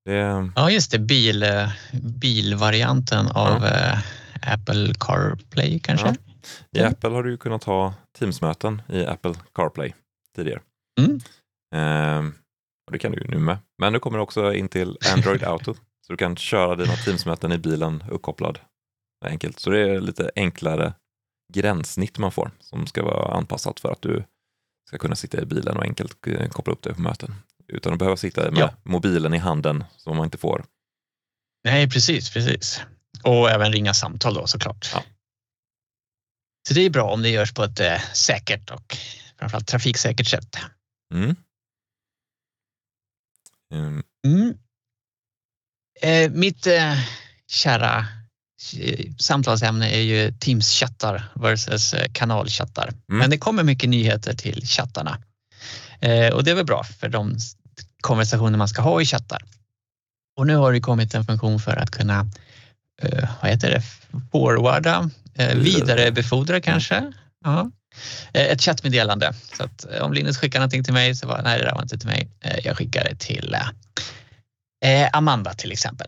Det, 0.05 0.51
Ja, 0.55 0.71
just 0.71 0.91
det. 0.91 0.99
Bil, 0.99 1.43
eh, 1.43 1.69
bilvarianten 2.03 3.27
av 3.27 3.65
eh, 3.65 3.99
Apple 4.41 4.93
CarPlay 4.99 5.79
kanske? 5.79 6.07
Ja. 6.07 6.13
I 6.71 6.79
Mm. 6.79 6.91
Apple 6.91 7.09
har 7.09 7.23
du 7.23 7.31
ju 7.31 7.37
kunnat 7.37 7.63
ha 7.63 7.93
Teams-möten 8.19 8.81
i 8.89 9.05
Apple 9.05 9.33
CarPlay 9.55 9.93
tidigare. 10.35 10.61
Mm. 10.99 11.19
Ehm, 11.75 12.33
och 12.85 12.91
det 12.91 12.99
kan 12.99 13.11
du 13.11 13.17
ju 13.17 13.27
nu 13.27 13.37
med. 13.39 13.57
Men 13.77 13.93
nu 13.93 13.99
kommer 13.99 14.17
det 14.17 14.23
också 14.23 14.53
in 14.53 14.69
till 14.69 14.97
Android 15.15 15.43
Auto. 15.43 15.75
Så 16.07 16.13
du 16.13 16.17
kan 16.17 16.35
köra 16.35 16.75
dina 16.75 16.95
Teams-möten 16.95 17.51
i 17.51 17.57
bilen 17.57 18.03
uppkopplad. 18.09 18.59
Enkelt. 19.25 19.59
Så 19.59 19.69
det 19.69 19.79
är 19.79 19.99
lite 20.01 20.31
enklare 20.35 20.93
gränssnitt 21.53 22.17
man 22.17 22.31
får 22.31 22.51
som 22.59 22.87
ska 22.87 23.03
vara 23.03 23.37
anpassat 23.37 23.79
för 23.79 23.91
att 23.91 24.01
du 24.01 24.23
ska 24.87 24.97
kunna 24.97 25.15
sitta 25.15 25.41
i 25.41 25.45
bilen 25.45 25.77
och 25.77 25.83
enkelt 25.83 26.27
eh, 26.27 26.49
koppla 26.49 26.73
upp 26.73 26.81
dig 26.83 26.93
på 26.93 27.01
möten. 27.01 27.35
Utan 27.67 27.93
att 27.93 27.99
behöva 27.99 28.17
sitta 28.17 28.51
med 28.51 28.59
Ja. 28.61 28.73
mobilen 28.83 29.33
i 29.33 29.37
handen 29.37 29.83
som 29.97 30.17
man 30.17 30.25
inte 30.25 30.37
får. 30.37 30.65
Nej, 31.63 31.89
precis, 31.89 32.33
precis. 32.33 32.81
Och 33.23 33.49
även 33.49 33.71
ringa 33.71 33.93
samtal 33.93 34.33
då 34.33 34.47
såklart. 34.47 34.89
Ja. 34.93 35.03
Så 36.67 36.73
det 36.73 36.81
är 36.81 36.89
bra 36.89 37.11
om 37.13 37.21
det 37.21 37.29
görs 37.29 37.53
på 37.53 37.63
ett 37.63 37.79
eh, 37.79 37.99
säkert 38.13 38.71
och 38.71 38.97
framförallt 39.39 39.67
trafiksäkert 39.67 40.27
sätt. 40.27 40.55
Mm. 41.13 41.35
Ehm, 43.73 44.03
Mm. 44.27 44.57
Eh, 46.01 46.31
mitt 46.31 46.67
eh, 46.67 46.93
kära 47.51 48.05
eh, 48.79 49.05
samtalsämne 49.19 49.89
är 49.89 50.01
ju 50.01 50.31
Teams-chattar 50.31 51.23
versus 51.35 51.93
eh, 51.93 52.07
kanalchattar. 52.13 52.93
Men 53.07 53.29
det 53.29 53.37
kommer 53.37 53.63
mycket 53.63 53.89
nyheter 53.89 54.33
till 54.33 54.65
chattarna. 54.65 55.17
Eh, 55.99 56.33
och 56.33 56.43
det 56.43 56.51
är 56.51 56.55
väl 56.55 56.65
bra 56.65 56.83
för 56.83 57.09
de 57.09 57.37
konversationer 58.01 58.57
man 58.57 58.67
ska 58.67 58.81
ha 58.81 59.01
i 59.01 59.05
chattar. 59.05 59.41
Och 60.37 60.47
nu 60.47 60.55
har 60.55 60.73
det 60.73 60.79
kommit 60.79 61.13
en 61.13 61.25
funktion 61.25 61.59
för 61.59 61.75
att 61.75 61.91
kunna, 61.91 62.27
eh, 63.01 63.29
vad 63.41 63.51
heter 63.51 63.69
det, 63.69 63.81
forwarda, 64.31 65.09
eh, 65.35 65.47
Vidare. 65.47 65.59
vidarebefordra 65.63 66.61
kanske. 66.61 67.13
Ja. 67.45 67.71
Eh, 68.33 68.45
ett 68.45 68.61
chattmeddelande. 68.61 69.33
Så 69.57 69.63
att 69.63 69.85
om 70.01 70.13
Linus 70.13 70.37
skickar 70.37 70.59
någonting 70.59 70.83
till 70.83 70.93
mig 70.93 71.15
så 71.15 71.27
var 71.27 71.41
nej 71.43 71.59
det 71.59 71.65
där 71.65 71.73
var 71.75 71.81
inte 71.81 71.97
till 71.97 72.07
mig. 72.09 72.29
Jag 72.63 72.77
skickar 72.77 73.03
det 73.03 73.15
till 73.15 73.55
eh, 74.85 75.09
Amanda 75.13 75.53
till 75.53 75.71
exempel. 75.71 76.07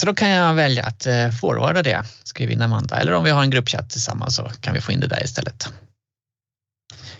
Så 0.00 0.06
då 0.06 0.14
kan 0.14 0.28
jag 0.28 0.54
välja 0.54 0.84
att 0.84 1.06
eh, 1.06 1.30
forwarda 1.30 1.82
det, 1.82 2.04
skriva 2.24 2.52
in 2.52 2.62
Amanda. 2.62 2.96
Eller 2.96 3.12
om 3.12 3.24
vi 3.24 3.30
har 3.30 3.42
en 3.42 3.50
gruppchatt 3.50 3.90
tillsammans 3.90 4.36
så 4.36 4.50
kan 4.60 4.74
vi 4.74 4.80
få 4.80 4.92
in 4.92 5.00
det 5.00 5.06
där 5.06 5.24
istället. 5.24 5.72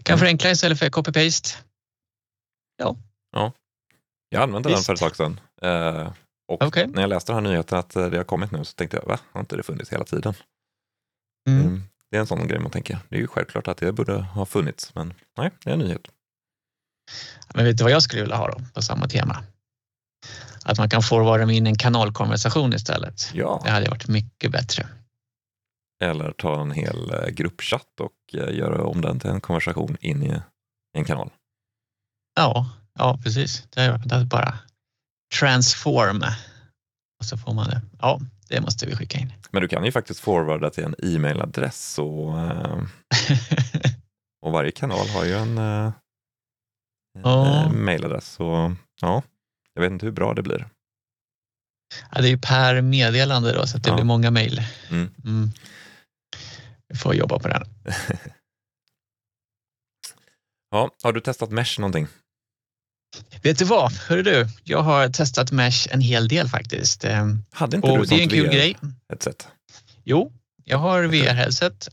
Kan 0.03 0.19
förenkla 0.19 0.51
istället 0.51 0.79
för 0.79 0.89
copy-paste. 0.89 1.57
Jag 4.29 4.43
använde 4.43 4.69
den 4.69 4.77
Visst. 4.77 4.87
för 4.87 4.95
ett 4.95 5.01
tag 5.01 5.17
sedan. 5.17 5.41
Eh, 5.63 6.13
och 6.49 6.63
Okej. 6.63 6.87
när 6.87 7.01
jag 7.01 7.09
läste 7.09 7.33
den 7.33 7.45
här 7.45 7.53
nyheten 7.53 7.79
att 7.79 7.97
eh, 7.97 8.07
det 8.07 8.17
har 8.17 8.25
kommit 8.25 8.51
nu 8.51 8.65
så 8.65 8.73
tänkte 8.73 8.97
jag, 8.97 9.05
va? 9.05 9.19
Har 9.33 9.41
inte 9.41 9.57
det 9.57 9.63
funnits 9.63 9.93
hela 9.93 10.05
tiden? 10.05 10.35
Mm. 11.49 11.61
Mm. 11.61 11.83
Det 12.11 12.17
är 12.17 12.21
en 12.21 12.27
sån 12.27 12.49
grej 12.49 12.59
man 12.59 12.71
tänker. 12.71 12.99
Det 13.09 13.17
är 13.17 13.21
ju 13.21 13.27
självklart 13.27 13.69
att 13.69 13.77
det 13.77 13.93
borde 13.93 14.13
ha 14.13 14.47
funnits, 14.47 14.95
men 14.95 15.15
nej, 15.39 15.51
det 15.65 15.71
är 15.71 15.75
en 15.75 15.81
nyhet. 15.81 16.09
Men 17.55 17.65
vet 17.65 17.79
du 17.79 17.85
vad 17.85 17.93
jag 17.93 18.03
skulle 18.03 18.23
vilja 18.23 18.37
ha 18.37 18.49
då 18.51 18.61
på 18.75 18.83
samma 18.83 19.09
tema? 19.09 19.45
Att 20.65 20.79
man 20.79 20.89
kan 20.91 21.03
forwarda 21.03 21.53
in 21.53 21.67
en 21.67 21.77
kanalkonversation 21.79 22.73
istället. 22.75 23.31
Ja, 23.35 23.61
Det 23.65 23.71
hade 23.71 23.91
varit 23.91 24.09
mycket 24.09 24.53
bättre. 24.53 24.87
eller 26.03 26.33
ta 26.33 26.61
en 26.61 26.71
hel 26.71 27.11
eh, 27.15 27.27
gruppchatt 27.29 28.01
och 28.01 28.35
eh, 28.41 28.55
göra 28.57 28.85
om 28.87 29.01
den 29.01 29.21
till 29.21 29.31
en 29.31 29.41
konversation 29.41 29.97
in 30.01 30.23
i 30.23 30.41
en 30.99 31.05
kanal. 31.05 31.31
Ja, 32.37 32.71
ja 32.99 33.19
precis. 33.23 33.63
Det 33.71 33.81
är, 33.81 34.25
bara 34.25 34.59
transform. 35.41 36.23
Och 37.21 37.25
så 37.25 37.37
får 37.37 37.55
man 37.55 37.67
det. 37.69 37.81
Ja, 38.01 38.21
det 38.49 38.61
måste 38.61 38.87
vi 38.87 38.97
skicka 38.97 39.19
in. 39.19 39.33
Men 39.51 39.63
du 39.63 39.69
kan 39.69 39.85
ju 39.85 39.93
faktiskt 39.93 40.21
forwarda 40.21 40.71
till 40.71 40.85
en 40.85 40.95
e-mailadress 41.03 41.99
och, 41.99 42.41
eh, 42.41 42.83
och 44.43 44.53
varje 44.53 44.71
kanal 44.71 45.09
har 45.09 45.25
ju 45.25 45.33
en, 45.37 45.59
en 45.59 45.93
Ja. 47.23 47.69
mailadress. 47.73 48.29
Så 48.33 48.75
ja, 49.01 49.23
jag 49.77 49.83
vet 49.83 49.93
inte 49.93 50.07
hur 50.07 50.13
bra 50.13 50.35
det 50.35 50.43
blir. 50.43 50.69
Ja, 52.13 52.21
det 52.21 52.29
är 52.29 52.31
ju 52.31 52.39
per 52.39 52.81
meddelande 52.81 53.53
då, 53.53 53.67
så 53.67 53.77
att 53.77 53.83
det 53.83 53.89
Ja. 53.91 53.95
blir 53.95 54.05
många 54.05 54.31
mejl. 54.31 54.61
Mm. 54.91 55.11
Mm. 55.25 55.51
Vi 56.89 56.97
får 56.99 57.15
jobba 57.15 57.39
på 57.39 57.49
den. 57.49 57.65
Ja, 60.71 60.91
har 61.03 61.13
du 61.13 61.21
testat 61.21 61.51
Mesh 61.51 61.81
någonting? 61.81 62.07
Vet 63.43 63.59
du 63.59 63.65
vad? 63.65 63.93
Hör 63.93 64.23
du, 64.23 64.47
jag 64.65 64.83
har 64.83 65.09
testat 65.09 65.53
Mesh 65.53 65.89
en 65.95 66.01
hel 66.01 66.29
del 66.29 66.49
faktiskt. 66.49 67.05
Ehm, 67.05 67.45
Hade 67.53 67.77
inte 67.77 67.89
du 67.89 67.99
Och 67.99 68.07
det 68.07 68.15
är 68.15 68.23
en 68.23 68.29
kul 68.29 68.47
grej. 68.47 68.77
headset? 69.09 69.49
Jo, 70.05 70.33
jag 70.65 70.79
har 70.79 71.03
VR-headset. 71.05 71.89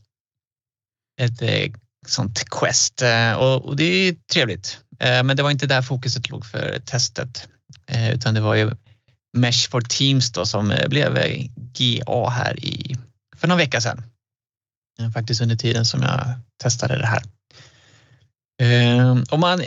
Ett 1.20 1.42
eh, 1.42 1.72
sånt 2.06 2.44
Quest 2.50 3.02
eh, 3.02 3.32
och, 3.32 3.76
det 3.76 3.84
är 3.84 4.16
trevligt. 4.32 4.80
Eh, 5.00 5.22
men 5.22 5.36
det 5.36 5.42
var 5.42 5.50
inte 5.50 5.66
där 5.66 5.82
fokuset 5.82 6.28
låg 6.30 6.46
för 6.46 6.78
testet, 6.86 7.48
Eh, 7.86 8.10
utan 8.10 8.34
det 8.34 8.40
var 8.40 8.54
ju 8.54 8.70
Mesh 9.36 9.70
for 9.70 9.80
Teams 9.80 10.32
då 10.32 10.46
som 10.46 10.70
eh, 10.70 10.88
blev 10.88 11.16
eh, 11.16 11.46
GA 11.56 12.28
här 12.28 12.64
i, 12.64 12.96
för 13.36 13.48
någon 13.48 13.58
vecka 13.58 13.80
sedan. 13.80 14.02
Faktiskt 15.14 15.40
under 15.40 15.56
tiden 15.56 15.84
som 15.84 16.02
jag 16.02 16.20
testade 16.62 16.98
det 16.98 17.06
här. 17.06 17.22
Om 19.30 19.40
man, 19.40 19.62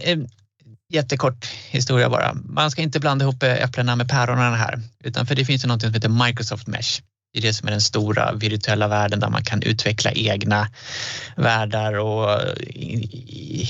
jättekort 0.94 1.46
historia 1.70 2.10
bara. 2.10 2.34
Man 2.34 2.72
ska 2.72 2.82
inte 2.82 3.00
blanda 3.00 3.24
ihop 3.24 3.44
äpplena 3.44 3.96
med 3.96 4.10
päronen 4.10 4.54
här, 4.54 4.82
utan 5.04 5.28
för 5.28 5.36
det 5.36 5.46
finns 5.46 5.64
ju 5.64 5.68
något 5.68 5.82
som 5.82 5.94
heter 5.94 6.26
Microsoft 6.26 6.68
Mesh. 6.68 7.02
Det 7.34 7.40
är 7.40 7.42
det 7.42 7.54
som 7.54 7.68
är 7.68 7.72
den 7.72 7.82
stora 7.82 8.34
virtuella 8.34 8.88
världen 8.88 9.20
där 9.20 9.30
man 9.30 9.44
kan 9.44 9.62
utveckla 9.62 10.12
egna 10.12 10.68
världar 11.36 11.94
och 11.94 12.40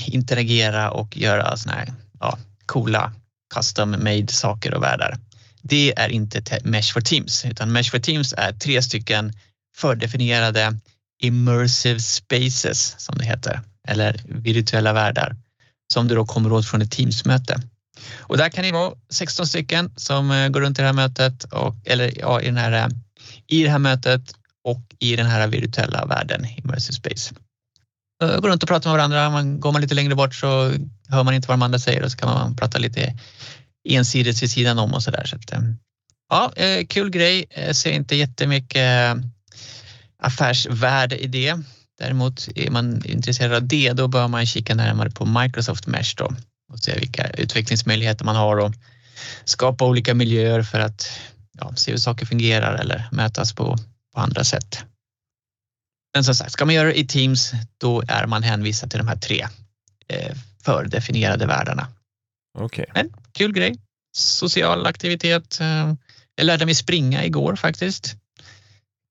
interagera 0.06 0.90
och 0.90 1.16
göra 1.16 1.56
såna 1.56 1.74
här 1.74 1.92
ja, 2.20 2.38
coola 2.66 3.12
custom 3.54 3.90
made 3.90 4.28
saker 4.28 4.74
och 4.74 4.82
världar. 4.82 5.18
Det 5.62 5.98
är 5.98 6.08
inte 6.08 6.60
Mesh 6.64 6.92
for 6.92 7.00
Teams 7.00 7.44
utan 7.44 7.72
Mesh 7.72 7.90
for 7.90 7.98
Teams 7.98 8.34
är 8.36 8.52
tre 8.52 8.82
stycken 8.82 9.32
fördefinierade 9.76 10.78
immersive 11.22 12.00
spaces 12.00 12.94
som 12.98 13.18
det 13.18 13.24
heter 13.24 13.60
eller 13.88 14.20
virtuella 14.24 14.92
världar 14.92 15.36
som 15.92 16.08
du 16.08 16.14
då 16.14 16.26
kommer 16.26 16.52
åt 16.52 16.66
från 16.66 16.82
ett 16.82 16.90
Teams-möte. 16.90 17.62
Och 18.16 18.36
där 18.36 18.48
kan 18.48 18.64
det 18.64 18.72
vara 18.72 18.92
16 19.10 19.46
stycken 19.46 19.92
som 19.96 20.30
eh, 20.30 20.48
går 20.48 20.60
runt 20.60 20.78
i 20.78 20.82
det 20.82 20.86
här 20.86 20.92
mötet 20.92 21.44
och, 21.44 21.74
eller 21.84 22.18
ja, 22.18 22.40
i, 22.40 22.46
den 22.46 22.56
här, 22.56 22.72
eh, 22.72 22.88
i 23.46 23.62
det 23.62 23.70
här 23.70 23.78
mötet 23.78 24.34
och 24.64 24.82
i 24.98 25.16
den 25.16 25.26
här 25.26 25.48
virtuella 25.48 26.06
världen, 26.06 26.46
immersive 26.56 26.92
space. 26.92 27.34
Eh, 28.22 28.40
går 28.40 28.48
runt 28.48 28.62
och 28.62 28.68
pratar 28.68 28.90
med 28.90 28.96
varandra. 28.96 29.30
Man, 29.30 29.60
går 29.60 29.72
man 29.72 29.80
lite 29.82 29.94
längre 29.94 30.14
bort 30.14 30.34
så 30.34 30.72
hör 31.08 31.24
man 31.24 31.34
inte 31.34 31.48
vad 31.48 31.58
de 31.58 31.62
andra 31.62 31.78
säger 31.78 32.02
och 32.02 32.10
så 32.10 32.18
kan 32.18 32.28
man 32.28 32.56
prata 32.56 32.78
lite 32.78 33.14
ensidigt 33.88 34.42
vid 34.42 34.50
sidan 34.50 34.78
om 34.78 34.94
och 34.94 35.02
så 35.02 35.10
där. 35.10 35.24
Så 35.24 35.36
att, 35.36 35.52
eh, 35.52 35.60
ja, 36.28 36.52
eh, 36.56 36.86
kul 36.86 37.10
grej. 37.10 37.46
Jag 37.66 37.76
ser 37.76 37.92
inte 37.92 38.16
jättemycket 38.16 39.16
affärsvärde 40.22 41.18
i 41.18 41.26
det. 41.26 41.58
Däremot 41.98 42.48
är 42.54 42.70
man 42.70 43.04
intresserad 43.04 43.52
av 43.52 43.68
det, 43.68 43.92
då 43.92 44.08
bör 44.08 44.28
man 44.28 44.46
kika 44.46 44.74
närmare 44.74 45.10
på 45.10 45.26
Microsoft 45.26 45.86
Mesh 45.86 46.14
då 46.16 46.32
och 46.72 46.78
se 46.78 46.98
vilka 46.98 47.30
utvecklingsmöjligheter 47.30 48.24
man 48.24 48.36
har 48.36 48.56
och 48.56 48.72
skapa 49.44 49.84
olika 49.84 50.14
miljöer 50.14 50.62
för 50.62 50.80
att 50.80 51.10
ja, 51.58 51.72
se 51.76 51.90
hur 51.90 51.98
saker 51.98 52.26
fungerar 52.26 52.74
eller 52.74 53.08
mötas 53.12 53.52
på, 53.52 53.78
på 54.14 54.20
andra 54.20 54.44
sätt. 54.44 54.84
Men 56.14 56.24
som 56.24 56.34
sagt, 56.34 56.52
ska 56.52 56.64
man 56.64 56.74
göra 56.74 56.88
det 56.88 56.98
i 56.98 57.06
Teams, 57.06 57.52
då 57.78 58.02
är 58.08 58.26
man 58.26 58.42
hänvisad 58.42 58.90
till 58.90 58.98
de 58.98 59.08
här 59.08 59.16
tre 59.16 59.48
eh, 60.08 60.36
fördefinierade 60.62 61.46
världarna. 61.46 61.88
Okej. 62.58 62.86
Okay. 62.90 63.02
Men 63.02 63.14
kul 63.32 63.52
grej. 63.52 63.76
Social 64.16 64.86
aktivitet. 64.86 65.60
Eh, 65.60 65.94
jag 66.34 66.44
lärde 66.44 66.66
mig 66.66 66.74
springa 66.74 67.24
igår 67.24 67.56
faktiskt. 67.56 68.16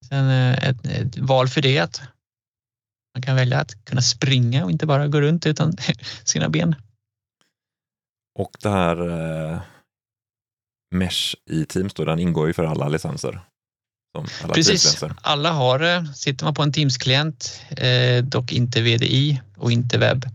Sen 0.10 0.30
eh, 0.30 0.70
ett, 0.70 0.86
ett 0.86 1.18
val 1.18 1.48
för 1.48 1.62
det 1.62 1.80
att 1.80 2.02
man 3.16 3.22
kan 3.22 3.36
välja 3.36 3.60
att 3.60 3.86
kunna 3.86 4.02
springa 4.02 4.64
och 4.66 4.72
inte 4.72 4.86
bara 4.86 5.08
gå 5.08 5.22
runt 5.22 5.46
utan 5.46 5.74
sina 6.24 6.50
ben. 6.50 6.76
Och 8.40 8.52
det 8.62 8.70
här 8.70 8.98
Mesh 10.96 11.36
i 11.50 11.66
Teams, 11.66 11.94
då, 11.94 12.06
den 12.06 12.20
ingår 12.20 12.48
ju 12.48 12.54
för 12.54 12.64
alla 12.64 12.88
licenser. 12.88 13.42
Alla 14.44 14.54
Precis, 14.54 15.04
alla 15.22 15.52
har 15.52 15.80
det. 15.80 16.08
Sitter 16.16 16.46
man 16.46 16.54
på 16.54 16.64
en 16.64 16.74
Teams-klient, 16.74 17.62
eh, 17.70 18.24
dock 18.24 18.52
inte 18.52 18.82
VDI 18.82 19.42
och 19.58 19.72
inte 19.72 19.98
webb. 19.98 20.26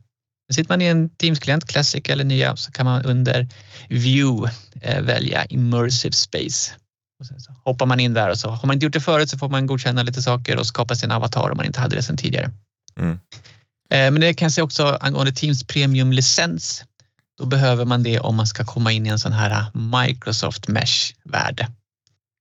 Sitter 0.53 0.69
man 0.69 0.83
i 0.83 0.87
en 0.87 1.11
Teams-klient, 1.11 1.67
Classic 1.67 2.03
eller 2.09 2.25
nya, 2.25 2.57
så 2.57 2.73
kan 2.73 2.87
man 2.87 3.05
under 3.05 3.49
View 3.89 4.53
eh, 4.81 5.03
välja 5.03 5.45
Immersive 5.45 6.13
Space. 6.13 6.73
Och 7.21 7.27
sen 7.27 7.41
så 7.41 7.53
hoppar 7.65 7.87
man 7.87 8.01
in 8.01 8.15
där 8.15 8.31
och 8.31 8.39
så 8.39 8.49
har 8.49 8.67
man 8.67 8.75
inte 8.75 8.87
gjort 8.87 8.93
det 8.93 9.01
förut 9.01 9.31
så 9.31 9.39
får 9.39 9.49
man 9.49 9.67
godkänna 9.67 10.03
lite 10.03 10.23
saker 10.23 10.59
och 10.59 10.67
skapa 10.67 10.95
sin 10.95 11.11
avatar 11.11 11.51
om 11.51 11.57
man 11.57 11.67
inte 11.67 11.81
hade 11.81 11.97
det 11.97 12.03
sedan 12.03 12.17
tidigare. 12.17 12.51
Mm. 13.01 13.13
Eh, 13.91 14.11
men 14.11 14.21
det 14.21 14.35
kan 14.35 14.47
jag 14.47 14.53
säga 14.53 14.65
också 14.65 14.99
angående 15.01 15.33
Teams 15.33 15.65
Premium-licens. 15.65 16.85
Då 17.39 17.47
behöver 17.47 17.85
man 17.85 18.03
det 18.03 18.21
om 18.21 18.37
man 18.37 18.47
ska 18.47 18.65
komma 18.65 18.93
in 18.93 19.07
i 19.07 19.09
en 19.09 19.19
sån 19.19 19.33
här 19.33 19.67
Microsoft 19.75 20.69
Mesh-värld. 20.69 21.67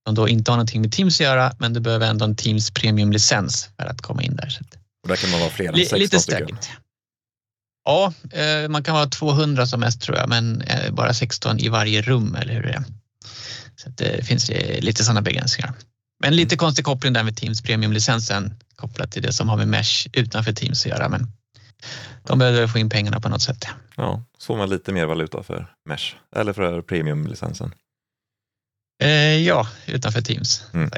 Som 0.06 0.14
då 0.14 0.28
inte 0.28 0.50
har 0.50 0.56
någonting 0.56 0.80
med 0.80 0.92
Teams 0.92 1.20
att 1.20 1.24
göra, 1.24 1.52
men 1.58 1.72
du 1.72 1.80
behöver 1.80 2.06
ändå 2.06 2.24
en 2.24 2.36
Teams 2.36 2.70
Premium-licens 2.70 3.68
för 3.76 3.86
att 3.86 4.00
komma 4.00 4.22
in 4.22 4.36
där. 4.36 4.58
Och 5.02 5.08
där 5.08 5.16
kan 5.16 5.30
man 5.30 5.40
vara 5.40 5.50
fler 5.50 5.68
än 5.68 5.76
16 5.76 5.98
Lite 5.98 6.20
stökigt. 6.20 6.70
Ja, 7.84 8.12
eh, 8.30 8.68
man 8.68 8.82
kan 8.82 8.94
vara 8.94 9.06
200 9.06 9.66
som 9.66 9.80
mest 9.80 10.00
tror 10.00 10.16
jag, 10.16 10.28
men 10.28 10.62
bara 10.90 11.14
16 11.14 11.58
i 11.58 11.68
varje 11.68 12.02
rum, 12.02 12.34
eller 12.34 12.54
hur 12.54 12.62
det 12.62 12.72
är. 12.72 12.84
Så 13.76 13.88
det 13.88 14.26
finns 14.26 14.50
lite 14.78 15.04
sådana 15.04 15.22
begränsningar. 15.22 15.74
Men 16.22 16.36
lite 16.36 16.54
mm. 16.54 16.58
konstig 16.58 16.84
koppling 16.84 17.12
där 17.12 17.22
med 17.22 17.36
Teams 17.36 17.62
Premium-licensen 17.62 18.54
kopplat 18.76 19.12
till 19.12 19.22
det 19.22 19.32
som 19.32 19.48
har 19.48 19.56
med 19.56 19.68
Mesh 19.68 20.06
utanför 20.12 20.52
Teams 20.52 20.86
att 20.86 20.90
göra. 20.90 21.08
Men 21.08 21.26
de 22.26 22.38
behöver 22.38 22.66
få 22.66 22.78
in 22.78 22.90
pengarna 22.90 23.20
på 23.20 23.28
något 23.28 23.42
sätt. 23.42 23.66
Ja, 23.96 24.22
så 24.38 24.56
man 24.56 24.70
lite 24.70 24.92
mer 24.92 25.06
valuta 25.06 25.42
för 25.42 25.74
Mesh 25.88 26.14
eller 26.36 26.52
för 26.52 26.82
Premium-licensen. 26.82 27.74
Eh, 29.02 29.38
ja, 29.38 29.68
utanför 29.86 30.20
Teams. 30.20 30.64
Mm. 30.74 30.90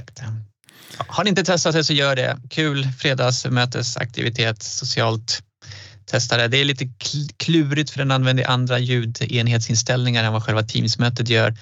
Har 0.97 1.25
ni 1.25 1.31
inte 1.31 1.45
testat 1.45 1.75
det 1.75 1.85
så 1.85 1.93
gör 1.93 2.17
det. 2.17 2.39
Kul 2.51 2.89
fredagsmötesaktivitet, 2.99 4.63
socialt. 4.63 5.43
Testa 6.07 6.37
det. 6.37 6.49
Det 6.49 6.57
är 6.57 6.65
lite 6.65 6.89
klurigt 7.37 7.91
för 7.91 7.99
den 7.99 8.11
använder 8.11 8.51
andra 8.51 8.79
ljudenhetsinställningar 8.79 10.25
än 10.25 10.33
vad 10.33 10.43
själva 10.43 10.63
Teams-mötet 10.63 11.29
gör. 11.29 11.55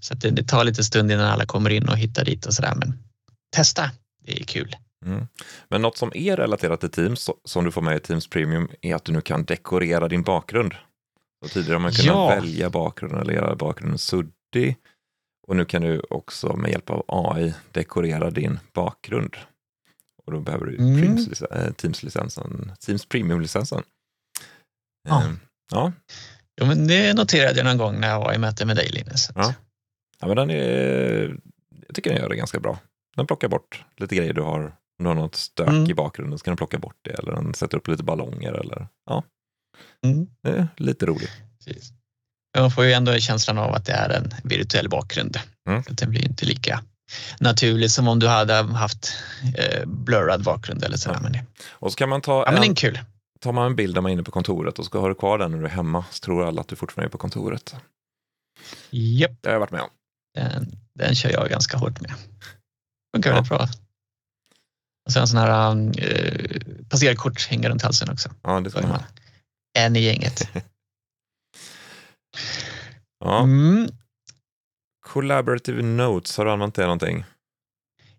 Så 0.00 0.14
det, 0.14 0.30
det, 0.30 0.44
tar 0.44 0.64
lite 0.64 0.84
stund 0.84 1.12
innan 1.12 1.26
alla 1.26 1.46
kommer 1.46 1.70
in 1.70 1.88
och 1.88 1.98
hittar 1.98 2.24
dit 2.24 2.46
och 2.46 2.54
sådär. 2.54 2.74
Men 2.76 2.98
testa, 3.56 3.90
det 4.26 4.40
är 4.40 4.44
kul. 4.44 4.76
Mm. 5.06 5.26
Men 5.68 5.82
något 5.82 5.96
som 5.96 6.12
är 6.14 6.36
relaterat 6.36 6.80
till 6.80 6.90
Teams, 6.90 7.30
som 7.44 7.64
du 7.64 7.70
får 7.70 7.82
med 7.82 7.96
i 7.96 8.00
Teams 8.00 8.28
Premium, 8.30 8.68
är 8.80 8.94
att 8.94 9.04
du 9.04 9.12
nu 9.12 9.20
kan 9.20 9.44
dekorera 9.44 10.08
din 10.08 10.22
bakgrund. 10.22 10.74
Så 11.42 11.48
tidigare 11.48 11.74
har 11.74 11.80
man 11.80 11.92
kunnat 11.92 12.06
ja. 12.06 12.28
välja 12.28 12.70
bakgrunden 12.70 13.20
eller 13.20 13.32
göra 13.32 13.56
bakgrunden 13.56 13.98
suddig. 13.98 14.76
Och 15.48 15.56
nu 15.56 15.64
kan 15.64 15.82
du 15.82 16.00
också 16.10 16.56
med 16.56 16.70
hjälp 16.70 16.90
av 16.90 17.04
AI 17.08 17.54
dekorera 17.72 18.30
din 18.30 18.58
bakgrund. 18.74 19.36
Och 20.26 20.32
då 20.32 20.40
behöver 20.40 20.66
du 20.66 20.76
mm. 20.76 21.18
Eh, 21.50 21.72
Teams-licensen, 21.72 22.72
Teams 22.80 23.06
Premium-licensen. 23.06 23.82
Ja. 25.08 25.22
Ehm, 25.22 25.40
ja. 25.70 25.92
Jo, 26.60 26.66
men 26.66 26.86
det 26.86 27.14
noterade 27.14 27.56
jag 27.56 27.66
någon 27.66 27.78
gång 27.78 28.00
när 28.00 28.08
jag 28.08 28.20
var 28.20 28.34
i 28.34 28.38
möte 28.38 28.66
med 28.66 28.76
dig 28.76 28.88
Linus. 28.88 29.30
Ja. 29.34 29.54
ja, 30.20 30.26
men 30.26 30.36
den 30.36 30.50
är, 30.50 31.36
jag 31.86 31.94
tycker 31.94 32.10
den 32.10 32.18
gör 32.18 32.28
det 32.28 32.36
ganska 32.36 32.60
bra. 32.60 32.78
Den 33.16 33.26
plockar 33.26 33.48
bort 33.48 33.84
lite 33.96 34.16
grejer 34.16 34.32
du 34.32 34.42
har. 34.42 34.60
Om 34.98 35.04
du 35.04 35.06
har 35.06 35.14
något 35.14 35.34
stök 35.34 35.68
mm. 35.68 35.90
i 35.90 35.94
bakgrunden 35.94 36.38
så 36.38 36.44
kan 36.44 36.52
den 36.52 36.56
plocka 36.56 36.78
bort 36.78 36.98
det 37.02 37.10
eller 37.10 37.32
den 37.32 37.54
sätter 37.54 37.78
upp 37.78 37.88
lite 37.88 38.04
ballonger 38.04 38.52
eller 38.52 38.88
ja. 39.06 39.24
Mm. 40.06 40.26
Det 40.42 40.50
är 40.50 40.68
lite 40.76 41.06
roligt. 41.06 41.32
Precis. 41.56 41.92
Man 42.60 42.70
får 42.70 42.84
ju 42.84 42.92
ändå 42.92 43.18
känslan 43.18 43.58
av 43.58 43.74
att 43.74 43.86
det 43.86 43.92
är 43.92 44.10
en 44.10 44.34
virtuell 44.44 44.88
bakgrund. 44.88 45.38
Mm. 45.68 45.82
Så 45.82 45.92
den 45.92 46.10
blir 46.10 46.24
inte 46.24 46.46
lika 46.46 46.82
naturligt 47.40 47.90
som 47.90 48.08
om 48.08 48.18
du 48.18 48.28
hade 48.28 48.54
haft 48.54 49.12
eh, 49.56 49.86
blurrad 49.86 50.42
bakgrund 50.42 50.84
eller 50.84 50.96
sådär. 50.96 51.30
Ja. 51.34 51.40
Och 51.70 51.92
så 51.92 51.96
kan 51.96 52.08
man 52.08 52.20
ta 52.20 52.44
ja, 52.46 52.52
men 52.52 52.62
en, 52.62 52.74
kul. 52.74 53.00
Tar 53.40 53.52
man 53.52 53.66
en 53.66 53.76
bild 53.76 53.94
där 53.94 54.00
man 54.00 54.10
är 54.10 54.12
inne 54.12 54.22
på 54.22 54.30
kontoret 54.30 54.78
och 54.78 54.84
så 54.84 55.00
har 55.00 55.08
du 55.08 55.14
kvar 55.14 55.38
den 55.38 55.50
när 55.50 55.58
du 55.58 55.64
är 55.64 55.70
hemma 55.70 56.04
så 56.10 56.18
tror 56.18 56.48
alla 56.48 56.60
att 56.60 56.68
du 56.68 56.76
fortfarande 56.76 57.08
är 57.08 57.10
på 57.10 57.18
kontoret. 57.18 57.74
Japp. 58.90 59.32
Det 59.40 59.48
har 59.48 59.52
jag 59.52 59.60
varit 59.60 59.70
med 59.70 59.80
om. 59.80 59.90
Den, 60.34 60.72
den 60.94 61.14
kör 61.14 61.30
jag 61.30 61.48
ganska 61.48 61.78
hårt 61.78 62.00
med. 62.00 62.12
Funkar 63.14 63.30
ja. 63.30 63.34
väldigt 63.34 63.48
bra. 63.48 63.68
Och 65.06 65.12
sen 65.12 65.28
sån 65.28 65.38
här 65.38 65.70
eh, 65.98 66.60
passerkort 66.88 67.46
hänger 67.46 67.70
runt 67.70 67.82
halsen 67.82 68.10
också. 68.10 68.30
Ja, 68.42 68.60
det 68.60 68.70
ska 68.70 68.86
man. 68.86 69.02
En 69.78 69.96
i 69.96 70.00
gänget. 70.00 70.48
ja. 73.24 73.42
Mm. 73.42 73.88
Collaborative 75.06 75.82
Notes, 75.82 76.36
har 76.36 76.44
du 76.44 76.50
använt 76.50 76.74
det 76.74 76.82
någonting? 76.82 77.24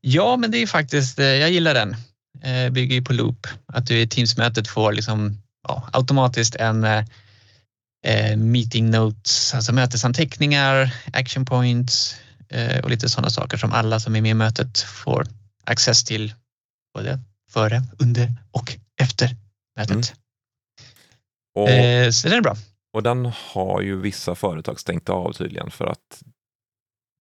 Ja, 0.01 0.37
men 0.37 0.51
det 0.51 0.57
är 0.57 0.67
faktiskt, 0.67 1.19
eh, 1.19 1.25
jag 1.25 1.51
gillar 1.51 1.73
den. 1.73 1.95
Eh, 2.43 2.71
bygger 2.71 2.95
ju 2.95 3.01
på 3.01 3.13
Loop, 3.13 3.47
att 3.65 3.87
du 3.87 3.99
i 3.99 4.07
Teams-mötet 4.07 4.67
får 4.67 4.91
liksom, 4.91 5.41
ja, 5.67 5.89
automatiskt 5.93 6.55
en 6.55 6.83
eh, 6.83 8.37
meeting 8.37 8.89
notes, 8.89 9.53
alltså 9.53 9.73
mötesanteckningar, 9.73 10.95
action 11.13 11.45
points 11.45 12.15
och 12.83 12.89
lite 12.89 13.09
sådana 13.09 13.29
saker 13.29 13.57
som 13.57 13.71
alla 13.71 13.99
som 13.99 14.15
är 14.15 14.21
med 14.21 14.31
i 14.31 14.33
mötet 14.33 14.79
får 14.79 15.27
access 15.63 16.03
till 16.03 16.33
både 16.93 17.19
före, 17.51 17.83
under 17.99 18.35
och 18.51 18.77
efter 19.01 19.35
mötet. 19.77 20.13
Mm. 21.57 22.07
Och, 22.07 22.13
så 22.13 22.27
den 22.27 22.37
är 22.37 22.41
bra. 22.41 22.57
Och 22.93 23.03
den 23.03 23.25
har 23.25 23.81
ju 23.81 24.01
vissa 24.01 24.35
företag 24.35 24.79
stängt 24.79 25.09
av 25.09 25.33
tydligen 25.33 25.71
för 25.71 25.85
att 25.85 26.23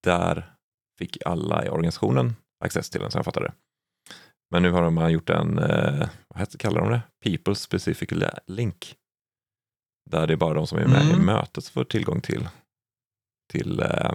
där 0.03 0.55
fick 0.99 1.19
alla 1.27 1.67
i 1.67 1.69
organisationen 1.69 2.37
access 2.65 2.91
till 2.91 3.01
den 3.01 3.11
som 3.11 3.19
jag 3.19 3.25
fattade 3.25 3.47
det. 3.47 3.55
Men 4.51 4.63
nu 4.63 4.71
har 4.71 4.91
man 4.91 5.13
gjort 5.13 5.31
en, 5.31 5.59
eh, 5.59 6.09
vad 6.29 6.41
heter, 6.41 6.59
kallar 6.59 6.81
de 6.81 6.91
det? 6.91 7.03
People 7.25 7.55
specific 7.55 8.09
link. 8.47 8.97
Där 10.11 10.27
det 10.27 10.33
är 10.33 10.37
bara 10.37 10.55
de 10.55 10.67
som 10.67 10.79
är 10.79 10.87
med 10.87 11.03
mm. 11.03 11.21
i 11.21 11.25
mötet 11.25 11.65
som 11.65 11.73
får 11.73 11.85
tillgång 11.85 12.21
till, 12.21 12.49
till 13.53 13.81
eh, 13.81 14.15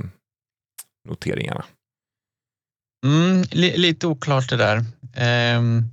noteringarna. 1.09 1.65
Mm, 3.03 3.43
li 3.51 3.77
lite 3.77 4.07
oklart 4.07 4.49
det 4.49 4.57
där. 4.57 4.77
Um, 5.57 5.89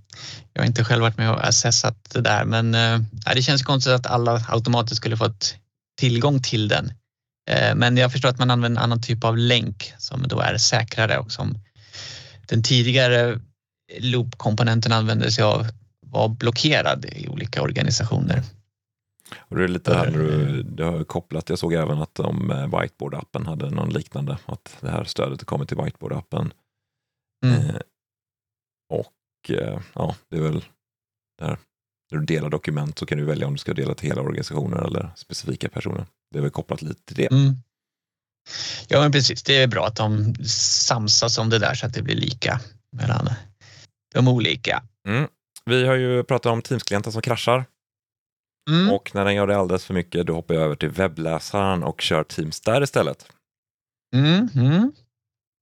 jag 0.52 0.62
har 0.62 0.66
inte 0.66 0.84
själv 0.84 1.02
varit 1.02 1.18
med 1.18 1.30
och 1.30 1.48
assessat 1.48 2.10
det 2.10 2.20
där, 2.20 2.44
men 2.44 2.74
uh, 2.74 3.00
det 3.34 3.42
känns 3.42 3.62
konstigt 3.62 3.92
att 3.92 4.06
alla 4.06 4.44
automatiskt 4.48 4.96
skulle 4.96 5.16
fått 5.16 5.54
tillgång 5.98 6.42
till 6.42 6.68
den. 6.68 6.84
Uh, 7.50 7.74
men 7.74 7.96
jag 7.96 8.12
förstår 8.12 8.28
att 8.28 8.38
man 8.38 8.50
använder 8.50 8.80
en 8.80 8.84
annan 8.84 9.02
typ 9.02 9.24
av 9.24 9.38
länk 9.38 9.92
som 9.98 10.22
då 10.28 10.40
är 10.40 10.56
säkrare 10.56 11.18
och 11.18 11.32
som 11.32 11.58
den 12.46 12.62
tidigare 12.62 13.40
loop-komponenten 13.98 14.92
använde 14.92 15.32
sig 15.32 15.44
av 15.44 15.66
var 16.06 16.28
blockerad 16.28 17.04
i 17.04 17.28
olika 17.28 17.62
organisationer. 17.62 18.42
Och 19.38 19.56
det 19.56 19.64
är 19.64 19.68
lite 19.68 19.94
här 19.94 20.10
du, 20.10 20.62
du 20.62 20.84
har 20.84 21.04
kopplat, 21.04 21.48
jag 21.48 21.58
såg 21.58 21.72
även 21.72 22.02
att 22.02 22.14
de 22.14 22.52
Whiteboard-appen 22.52 23.46
hade 23.46 23.70
någon 23.70 23.90
liknande, 23.90 24.38
att 24.46 24.76
det 24.80 24.90
här 24.90 25.04
stödet 25.04 25.44
kommer 25.44 25.64
till 25.64 25.76
Whiteboard-appen 25.76 26.50
Mm. 27.44 27.66
Eh, 27.66 27.80
och 28.92 29.50
eh, 29.50 29.80
ja, 29.94 30.16
det 30.28 30.36
är 30.36 30.40
väl 30.40 30.64
där. 31.38 31.58
När 32.12 32.18
du 32.18 32.24
delar 32.24 32.50
dokument 32.50 32.98
så 32.98 33.06
kan 33.06 33.18
du 33.18 33.24
välja 33.24 33.46
om 33.46 33.52
du 33.52 33.58
ska 33.58 33.74
dela 33.74 33.94
till 33.94 34.08
hela 34.08 34.22
organisationen 34.22 34.86
eller 34.86 35.10
specifika 35.16 35.68
personer. 35.68 36.06
Det 36.30 36.38
är 36.38 36.42
väl 36.42 36.50
kopplat 36.50 36.82
lite 36.82 37.02
till 37.04 37.16
det. 37.16 37.26
Mm. 37.30 37.54
Ja, 38.88 39.00
men 39.00 39.12
precis. 39.12 39.42
Det 39.42 39.62
är 39.62 39.66
bra 39.66 39.86
att 39.86 39.96
de 39.96 40.34
samsas 40.86 41.38
om 41.38 41.50
det 41.50 41.58
där 41.58 41.74
så 41.74 41.86
att 41.86 41.94
det 41.94 42.02
blir 42.02 42.16
lika 42.16 42.60
mellan 42.96 43.30
de 44.14 44.28
olika. 44.28 44.82
Mm. 45.08 45.28
Vi 45.64 45.86
har 45.86 45.94
ju 45.94 46.24
pratat 46.24 46.52
om 46.52 46.62
Teams-klienter 46.62 47.10
som 47.10 47.22
kraschar 47.22 47.64
Mm. 48.70 48.90
Och 48.90 49.14
när 49.14 49.24
den 49.24 49.34
gör 49.34 49.46
det 49.46 49.56
alldeles 49.56 49.84
för 49.84 49.94
mycket, 49.94 50.26
då 50.26 50.34
hoppar 50.34 50.54
jag 50.54 50.64
över 50.64 50.74
till 50.74 50.88
webbläsaren 50.88 51.82
och 51.82 52.00
kör 52.00 52.24
Teams 52.24 52.60
där 52.60 52.82
istället. 52.82 53.26
Mm, 54.14 54.48
mm. 54.54 54.92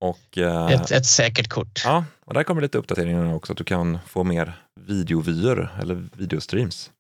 Och, 0.00 0.38
eh, 0.38 0.66
ett, 0.66 0.90
ett 0.90 1.06
säkert 1.06 1.48
kort. 1.48 1.82
Ja, 1.84 2.04
och 2.24 2.34
där 2.34 2.42
kommer 2.42 2.62
lite 2.62 2.78
uppdateringar 2.78 3.34
också, 3.34 3.52
att 3.52 3.58
du 3.58 3.64
kan 3.64 3.98
få 4.06 4.24
mer 4.24 4.62
videovyer 4.80 5.78
eller 5.80 6.08
videostreams. 6.16 6.90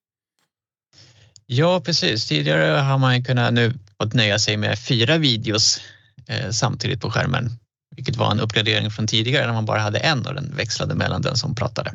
Ja, 1.46 1.80
precis. 1.80 2.28
Tidigare 2.28 2.78
har 2.78 2.98
man 2.98 3.24
kunnat 3.24 3.52
nu 3.52 3.74
fått 4.02 4.14
nöja 4.14 4.38
sig 4.38 4.56
med 4.56 4.78
fyra 4.78 5.18
videos 5.18 5.80
eh, 6.26 6.50
samtidigt 6.50 7.00
på 7.00 7.10
skärmen, 7.10 7.50
vilket 7.96 8.16
var 8.16 8.30
en 8.30 8.40
uppgradering 8.40 8.90
från 8.90 9.06
tidigare 9.06 9.46
när 9.46 9.52
man 9.52 9.66
bara 9.66 9.80
hade 9.80 9.98
en 9.98 10.26
och 10.26 10.34
den 10.34 10.56
växlade 10.56 10.94
mellan 10.94 11.22
den 11.22 11.36
som 11.36 11.54
pratade. 11.54 11.94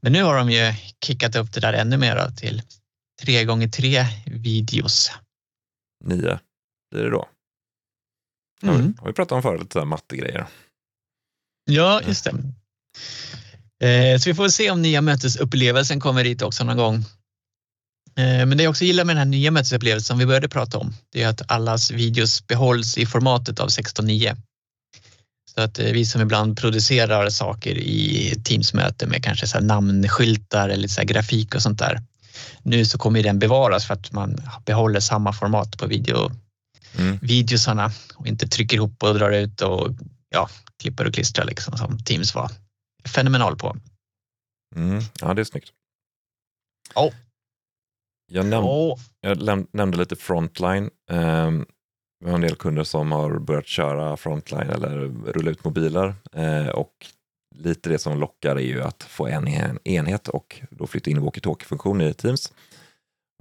Men 0.00 0.12
nu 0.12 0.22
har 0.22 0.36
de 0.36 0.50
ju 0.50 0.74
kickat 1.04 1.36
upp 1.36 1.52
det 1.52 1.60
där 1.60 1.72
ännu 1.72 1.96
mer 1.96 2.30
till 2.36 2.62
tre 3.22 3.44
gånger 3.44 3.68
tre 3.68 4.06
videos. 4.26 5.12
Nio 6.04 6.38
blir 6.90 7.02
det 7.02 7.10
då. 7.10 7.28
Mm. 8.64 8.76
Har, 8.76 8.82
vi, 8.82 8.94
har 8.98 9.06
vi 9.06 9.12
pratat 9.12 9.32
om 9.32 9.42
förut, 9.42 9.74
mattegrejer. 9.86 10.46
Ja, 11.70 12.00
just 12.06 12.24
det. 12.24 12.30
Eh, 13.88 14.18
så 14.18 14.30
vi 14.30 14.34
får 14.34 14.48
se 14.48 14.70
om 14.70 14.82
nya 14.82 15.00
mötesupplevelsen 15.00 16.00
kommer 16.00 16.24
dit 16.24 16.42
också 16.42 16.64
någon 16.64 16.76
gång. 16.76 16.94
Eh, 18.16 18.46
men 18.46 18.56
det 18.56 18.62
jag 18.62 18.70
också 18.70 18.84
gillar 18.84 19.04
med 19.04 19.16
den 19.16 19.18
här 19.18 19.30
nya 19.30 19.50
mötesupplevelsen 19.50 20.06
som 20.06 20.18
vi 20.18 20.26
började 20.26 20.48
prata 20.48 20.78
om, 20.78 20.94
det 21.12 21.22
är 21.22 21.28
att 21.28 21.50
allas 21.50 21.90
videos 21.90 22.46
behålls 22.46 22.98
i 22.98 23.06
formatet 23.06 23.60
av 23.60 23.68
16.9. 23.68 24.36
Så 25.54 25.60
att 25.60 25.78
eh, 25.78 25.92
vi 25.92 26.04
som 26.04 26.20
ibland 26.20 26.58
producerar 26.58 27.30
saker 27.30 27.78
i 27.78 28.34
Teams-möte 28.44 29.06
med 29.06 29.24
kanske 29.24 29.46
så 29.46 29.60
namnskyltar 29.60 30.68
eller 30.68 30.88
så 30.88 31.02
grafik 31.02 31.54
och 31.54 31.62
sånt 31.62 31.78
där. 31.78 32.02
Nu 32.62 32.84
så 32.84 32.98
kommer 32.98 33.22
den 33.22 33.38
bevaras 33.38 33.86
för 33.86 33.94
att 33.94 34.12
man 34.12 34.36
behåller 34.64 35.00
samma 35.00 35.32
format 35.32 35.78
på 35.78 35.86
video, 35.86 36.30
mm. 36.98 37.18
videosarna 37.22 37.90
och 38.14 38.26
inte 38.26 38.48
trycker 38.48 38.76
ihop 38.76 39.02
och 39.02 39.14
drar 39.14 39.30
ut 39.30 39.60
och 39.60 39.88
ja, 40.28 40.48
klipper 40.82 41.06
och 41.06 41.14
klistrar 41.14 41.44
liksom 41.44 41.76
som 41.76 41.98
Teams 41.98 42.34
var 42.34 42.50
fenomenal 43.14 43.56
på. 43.56 43.76
Mm. 44.76 45.02
Ja, 45.20 45.34
det 45.34 45.42
är 45.42 45.44
snyggt. 45.44 45.72
Oh. 46.94 47.12
Jag, 48.32 48.46
näm 48.46 48.64
oh. 48.64 48.98
jag 49.20 49.66
nämnde 49.72 49.98
lite 49.98 50.16
Frontline. 50.16 50.90
Um, 51.10 51.66
vi 52.24 52.30
har 52.30 52.34
en 52.34 52.40
del 52.40 52.56
kunder 52.56 52.84
som 52.84 53.12
har 53.12 53.38
börjat 53.38 53.66
köra 53.66 54.16
Frontline 54.16 54.70
eller 54.70 54.98
rulla 55.32 55.50
ut 55.50 55.64
mobiler 55.64 56.14
uh, 56.38 56.68
och 56.68 57.06
lite 57.54 57.88
det 57.88 57.98
som 57.98 58.18
lockar 58.18 58.56
är 58.56 58.60
ju 58.60 58.82
att 58.82 59.02
få 59.02 59.26
en 59.26 59.48
enhet 59.84 60.28
och 60.28 60.60
då 60.70 60.86
flytta 60.86 61.10
in 61.10 61.20
walkie-talkie-funktion 61.20 62.02
i 62.02 62.14
Teams. 62.14 62.52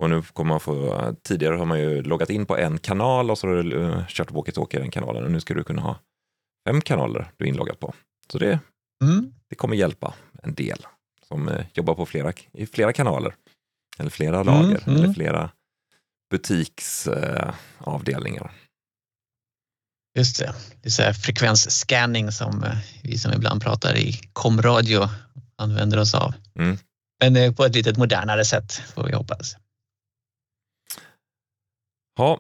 Och 0.02 0.10
nu 0.10 0.22
kommer 0.22 0.50
man 0.50 0.60
få, 0.60 1.16
tidigare 1.24 1.56
har 1.56 1.66
man 1.66 1.80
ju 1.80 2.02
loggat 2.02 2.30
in 2.30 2.46
på 2.46 2.58
en 2.58 2.78
kanal 2.78 3.32
och 3.32 3.38
så 3.38 3.48
har 3.48 3.56
du 3.56 3.76
uh, 3.76 4.08
kört 4.08 4.32
walkie-talkie 4.32 4.78
i 4.78 4.80
den 4.80 4.92
kanalen 4.92 5.24
och 5.24 5.32
nu 5.32 5.40
ska 5.40 5.54
du 5.54 5.64
kunna 5.64 5.82
ha 5.82 6.00
fem 6.70 6.82
kanaler 6.82 7.32
du 7.38 7.46
är 7.46 7.50
inloggad 7.50 7.80
på. 7.80 7.94
Så 8.32 8.38
det, 8.38 8.60
mm. 9.04 9.34
det 9.50 9.56
kommer 9.56 9.76
hjälpa 9.76 10.14
en 10.44 10.54
del 10.54 10.86
som 11.28 11.48
uh, 11.48 11.62
jobbar 11.74 11.96
på 11.96 12.06
flera, 12.06 12.34
i 12.52 12.66
flera 12.66 12.94
kanaler. 12.94 13.36
Eller 14.00 14.10
flera 14.10 14.40
mm, 14.40 14.48
lager, 14.48 14.84
mm, 14.88 14.98
eller 14.98 15.14
flera 15.14 15.50
butiksavdelningar. 16.30 18.52
Just 20.18 20.40
det, 20.40 20.54
det 20.82 20.88
är 20.88 20.92
så 20.92 21.02
här 21.02 21.14
frekvensscanning 21.14 22.32
som 22.32 22.64
eh, 22.64 22.78
vi 23.04 23.18
som 23.18 23.34
ibland 23.34 23.62
pratar 23.62 23.98
i 23.98 24.22
komradio 24.34 25.10
använder 25.56 25.98
oss 25.98 26.14
av. 26.14 26.34
Mm. 26.56 26.78
Men 27.20 27.36
eh, 27.36 27.54
på 27.54 27.66
ett 27.66 27.76
lite 27.76 28.00
modernare 28.00 28.46
sätt 28.46 28.74
får 28.74 29.04
vi 29.04 29.14
hoppas. 29.14 29.56
Ja, 32.16 32.40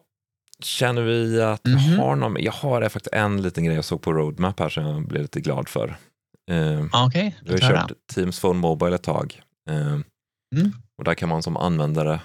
känner 0.59 1.01
vi 1.01 1.41
att 1.41 1.67
mm 1.67 1.79
-hmm. 1.79 1.89
vi 1.89 1.95
har 1.95 2.15
någon, 2.15 2.35
jag 2.39 2.51
har 2.51 2.81
faktiskt 2.89 3.13
en 3.13 3.41
liten 3.41 3.63
grej 3.63 3.75
jag 3.75 3.85
såg 3.85 4.01
på 4.01 4.13
Roadmap 4.13 4.59
här 4.59 4.69
som 4.69 4.85
jag 4.85 5.07
blev 5.07 5.21
lite 5.21 5.41
glad 5.41 5.69
för. 5.69 5.95
Uh, 6.51 6.85
Okej, 6.85 7.07
okay, 7.07 7.31
Vi 7.41 7.51
har 7.51 7.71
kört 7.71 7.91
Teams 8.13 8.39
Phone 8.39 8.59
Mobile 8.59 8.95
ett 8.95 9.03
tag. 9.03 9.41
Uh, 9.69 9.99
mm. 10.55 10.71
Och 10.97 11.03
där 11.03 11.13
kan 11.13 11.29
man 11.29 11.43
som 11.43 11.57
användare 11.57 12.19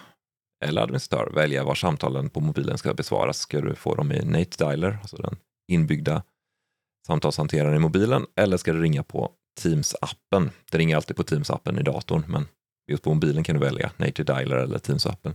eller 0.65 0.83
administratör 0.83 1.31
välja 1.35 1.65
var 1.65 1.75
samtalen 1.75 2.31
på 2.31 2.41
mobilen 2.41 2.79
ska 2.79 2.95
besvaras. 2.95 3.39
Ska 3.39 3.61
du 3.61 3.75
få 3.75 3.95
dem 3.95 4.13
i 4.13 4.25
Nate 4.25 4.65
Dialer, 4.65 4.99
alltså 5.01 5.17
den 5.17 5.37
inbyggda 5.73 6.23
samtalshanteraren 7.07 7.75
i 7.75 7.79
mobilen, 7.79 8.27
eller 8.41 8.57
ska 8.57 8.73
du 8.73 8.83
ringa 8.83 9.03
på 9.03 9.31
Teams-appen? 9.61 10.51
Det 10.71 10.79
ringer 10.79 10.97
alltid 10.97 11.17
på 11.17 11.23
Teams-appen 11.23 11.81
i 11.81 11.83
datorn, 11.83 12.25
men 12.29 12.47
just 12.91 13.03
på 13.03 13.15
mobilen 13.15 13.45
kan 13.45 13.55
du 13.55 13.61
välja 13.61 13.91
Native 13.97 14.35
Dialer 14.35 14.57
eller 14.57 14.79
Teams-appen. 14.79 15.35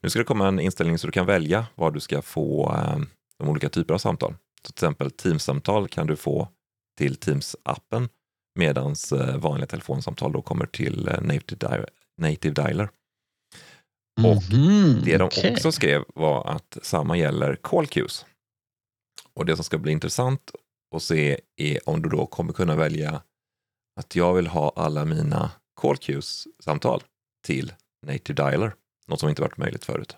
Nu 0.00 0.10
ska 0.10 0.18
det 0.18 0.24
komma 0.24 0.48
en 0.48 0.60
inställning 0.60 0.98
så 0.98 1.06
du 1.06 1.12
kan 1.12 1.26
välja 1.26 1.66
var 1.74 1.90
du 1.90 2.00
ska 2.00 2.22
få 2.22 2.72
eh, 2.72 2.98
de 3.38 3.48
olika 3.48 3.68
typer 3.68 3.94
av 3.94 3.98
samtal. 3.98 4.34
Så 4.62 4.72
till 4.72 4.84
exempel 4.84 5.10
Teams-samtal 5.10 5.88
kan 5.88 6.06
du 6.06 6.16
få 6.16 6.48
till 6.98 7.14
Teams-appen 7.14 8.08
medan 8.58 8.94
eh, 9.12 9.36
vanliga 9.36 9.66
telefonsamtal 9.66 10.32
då 10.32 10.42
kommer 10.42 10.66
till 10.66 11.08
eh, 11.08 11.20
Native 11.20 11.86
native 12.20 12.54
dialer. 12.54 12.88
Och 14.24 14.52
mm, 14.52 15.00
det 15.04 15.16
de 15.16 15.24
okay. 15.24 15.52
också 15.52 15.72
skrev 15.72 16.04
var 16.14 16.50
att 16.50 16.78
samma 16.82 17.16
gäller 17.16 17.56
call 17.56 17.86
queues. 17.86 18.26
Och 19.34 19.46
det 19.46 19.56
som 19.56 19.64
ska 19.64 19.78
bli 19.78 19.92
intressant 19.92 20.50
att 20.94 21.02
se 21.02 21.40
är 21.56 21.88
om 21.88 22.02
du 22.02 22.08
då 22.08 22.26
kommer 22.26 22.52
kunna 22.52 22.76
välja 22.76 23.22
att 24.00 24.16
jag 24.16 24.34
vill 24.34 24.46
ha 24.46 24.72
alla 24.76 25.04
mina 25.04 25.50
call 25.80 25.96
queues-samtal 25.96 27.02
till 27.46 27.72
native 28.06 28.34
dialer, 28.34 28.74
något 29.08 29.20
som 29.20 29.28
inte 29.28 29.42
varit 29.42 29.56
möjligt 29.56 29.84
förut. 29.84 30.16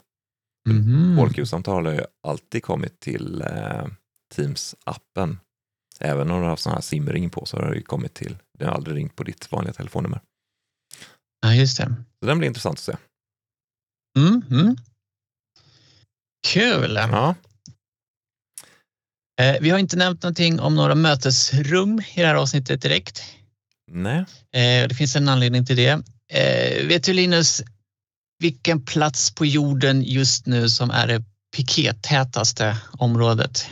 Mm. 0.71 1.17
Call 1.17 1.33
queues-samtal 1.35 1.87
har 1.87 1.93
ju 1.93 2.05
alltid 2.27 2.63
kommit 2.63 3.01
till 3.01 3.43
eh, 3.43 3.87
Teams-appen. 4.35 5.37
Även 6.01 6.31
om 6.31 6.37
du 6.37 6.43
har 6.43 6.51
haft 6.51 6.63
sån 6.63 6.73
här 6.73 6.81
simring 6.81 7.31
på 7.31 7.47
så 7.47 7.57
har 7.57 7.71
det 7.71 7.77
ju 7.77 7.83
kommit 7.83 8.15
till, 8.15 8.37
det 8.59 8.65
har 8.65 8.73
aldrig 8.73 8.97
ringt 8.97 9.17
på 9.17 9.25
ditt 9.25 9.53
vanliga 9.53 9.73
telefonnummer. 9.73 10.21
Ja, 11.41 11.55
just 11.55 11.79
det. 11.79 11.95
Så 12.21 12.27
den 12.27 12.39
blir 12.39 12.49
intressant 12.49 12.79
att 12.79 12.85
se. 12.85 12.97
Mm, 14.19 14.43
mm. 14.51 14.77
Kul! 16.47 16.95
Ja. 16.95 17.35
Eh, 19.41 19.57
vi 19.61 19.71
har 19.71 19.79
inte 19.79 19.97
nämnt 19.97 20.23
någonting 20.23 20.61
om 20.61 20.75
några 20.75 20.95
mötesrum 20.95 22.01
i 22.15 22.21
det 22.21 22.27
här 22.27 22.35
avsnittet 22.35 22.83
direkt. 22.83 23.23
Nej. 23.91 24.19
Eh, 24.53 24.89
det 24.89 24.95
finns 24.95 25.17
en 25.17 25.29
anledning 25.29 25.67
till 25.67 25.77
det. 25.77 26.03
Eh, 26.33 26.87
vet 26.87 27.05
du 27.05 27.13
Linus, 27.13 27.63
vilken 28.39 28.85
plats 28.85 29.35
på 29.35 29.47
jorden 29.47 30.03
just 30.03 30.47
nu 30.47 30.69
som 30.69 30.91
är 30.91 31.07
det 31.07 31.23
pikétätaste 31.57 32.77
området? 32.99 33.71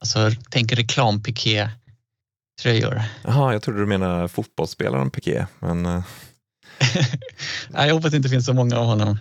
Alltså 0.00 0.30
tänk 0.50 0.72
reklampiké-tröjor. 0.72 3.02
Jaha, 3.24 3.52
jag 3.52 3.62
trodde 3.62 3.80
du 3.80 3.86
menade 3.86 4.28
fotbollsspelaren 4.28 5.10
piké, 5.10 5.46
men 5.58 5.82
nej, 7.68 7.86
jag 7.86 7.94
hoppas 7.94 8.06
att 8.06 8.10
det 8.10 8.16
inte 8.16 8.28
finns 8.28 8.46
så 8.46 8.54
många 8.54 8.78
av 8.78 8.86
honom. 8.86 9.18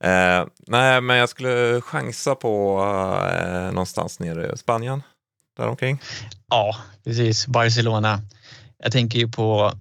Eh, 0.00 0.46
nej, 0.66 1.00
men 1.00 1.16
jag 1.16 1.28
skulle 1.28 1.80
chansa 1.80 2.34
på 2.34 2.80
eh, 3.32 3.72
någonstans 3.72 4.20
nere 4.20 4.52
i 4.52 4.56
Spanien, 4.56 5.02
däromkring. 5.56 6.00
Ja, 6.48 6.76
precis. 7.04 7.46
Barcelona. 7.46 8.20
Jag 8.82 8.92
tänker 8.92 9.18
ju 9.18 9.28
på 9.28 9.72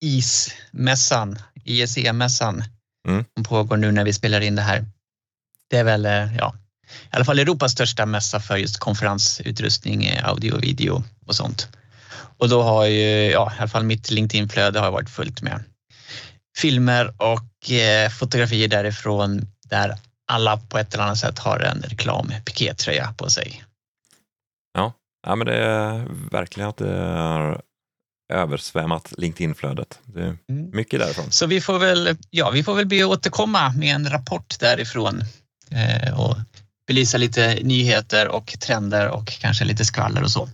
ismässan, 0.00 1.38
ISE-mässan 1.64 2.64
mm. 3.08 3.24
som 3.34 3.44
pågår 3.44 3.76
nu 3.76 3.92
när 3.92 4.04
vi 4.04 4.12
spelar 4.12 4.40
in 4.40 4.56
det 4.56 4.62
här. 4.62 4.84
Det 5.70 5.76
är 5.76 5.84
väl, 5.84 6.06
eh, 6.06 6.36
ja, 6.36 6.54
i 7.12 7.16
alla 7.16 7.24
fall 7.24 7.38
Europas 7.38 7.72
största 7.72 8.06
mässa 8.06 8.40
för 8.40 8.56
just 8.56 8.78
konferensutrustning, 8.78 10.04
eh, 10.04 10.28
audio 10.28 10.52
och 10.52 10.62
video 10.62 11.04
och 11.26 11.36
sånt. 11.36 11.68
Och 12.38 12.48
då 12.48 12.62
har 12.62 12.86
ju, 12.86 13.30
ja, 13.30 13.52
i 13.56 13.58
alla 13.58 13.68
fall 13.68 13.84
mitt 13.84 14.10
LinkedIn-flöde 14.10 14.80
har 14.80 14.90
varit 14.90 15.10
fullt 15.10 15.42
med 15.42 15.64
filmer 16.58 17.14
och 17.16 17.70
eh, 17.70 18.10
fotografier 18.10 18.68
därifrån 18.68 19.46
där 19.68 19.94
alla 20.28 20.56
på 20.56 20.78
ett 20.78 20.94
eller 20.94 21.04
annat 21.04 21.18
sätt 21.18 21.38
har 21.38 21.60
en 21.60 21.82
reklam 21.82 22.32
pikétröja 22.44 23.14
på 23.16 23.30
sig. 23.30 23.64
Ja, 24.74 24.92
ja 25.26 25.36
men 25.36 25.46
det 25.46 25.56
är 25.56 26.06
verkligen 26.30 26.68
att 26.68 26.76
det 26.76 26.96
har 27.02 27.60
översvämmat 28.28 29.12
LinkedIn-flödet. 29.16 29.98
Det 30.04 30.20
är 30.20 30.36
mm. 30.48 30.70
mycket 30.72 31.00
därifrån. 31.00 31.30
Så 31.30 31.46
vi 31.46 31.60
får 31.60 31.78
väl, 31.78 32.16
ja, 32.30 32.50
vi 32.50 32.64
får 32.64 32.74
väl 32.74 32.86
be 32.86 33.04
återkomma 33.04 33.72
med 33.72 33.94
en 33.94 34.10
rapport 34.10 34.60
därifrån 34.60 35.22
eh, 35.70 36.20
och 36.20 36.36
belysa 36.86 37.18
lite 37.18 37.58
nyheter 37.62 38.28
och 38.28 38.56
trender 38.60 39.08
och 39.08 39.26
kanske 39.26 39.64
lite 39.64 39.84
skvaller 39.84 40.22
och 40.22 40.30
så. 40.30 40.48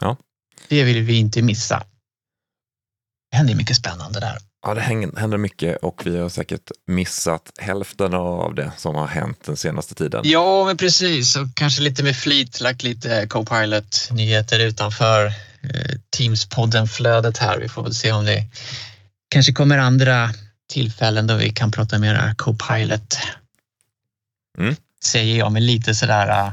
Ja. 0.00 0.16
Det 0.68 0.84
vill 0.84 1.02
vi 1.02 1.18
inte 1.18 1.42
missa. 1.42 1.82
Det 3.30 3.36
händer 3.36 3.54
mycket 3.54 3.76
spännande 3.76 4.20
där. 4.20 4.38
Ja, 4.66 4.74
det 4.74 4.80
händer 4.80 5.36
mycket 5.36 5.76
och 5.76 6.02
vi 6.06 6.18
har 6.18 6.28
säkert 6.28 6.70
missat 6.86 7.52
hälften 7.58 8.14
av 8.14 8.54
det 8.54 8.72
som 8.76 8.94
har 8.94 9.06
hänt 9.06 9.44
den 9.44 9.56
senaste 9.56 9.94
tiden. 9.94 10.20
Ja, 10.24 10.64
men 10.64 10.76
precis. 10.76 11.36
Och 11.36 11.46
kanske 11.54 11.82
lite 11.82 12.02
med 12.02 12.16
flit 12.16 12.60
lagt 12.60 12.82
lite 12.82 13.26
Copilot-nyheter 13.26 14.58
utanför 14.58 15.32
Teams-podden-flödet 16.16 17.38
här. 17.38 17.58
Vi 17.58 17.68
får 17.68 17.82
väl 17.82 17.94
se 17.94 18.12
om 18.12 18.24
det 18.24 18.44
kanske 19.28 19.52
kommer 19.52 19.78
andra 19.78 20.30
tillfällen 20.70 21.26
då 21.26 21.34
vi 21.34 21.50
kan 21.50 21.70
prata 21.70 21.98
mera 21.98 22.34
Copilot. 22.34 23.18
Mm. 24.58 24.76
Säger 25.04 25.38
jag 25.38 25.52
med 25.52 25.62
lite 25.62 25.94
sådär 25.94 26.52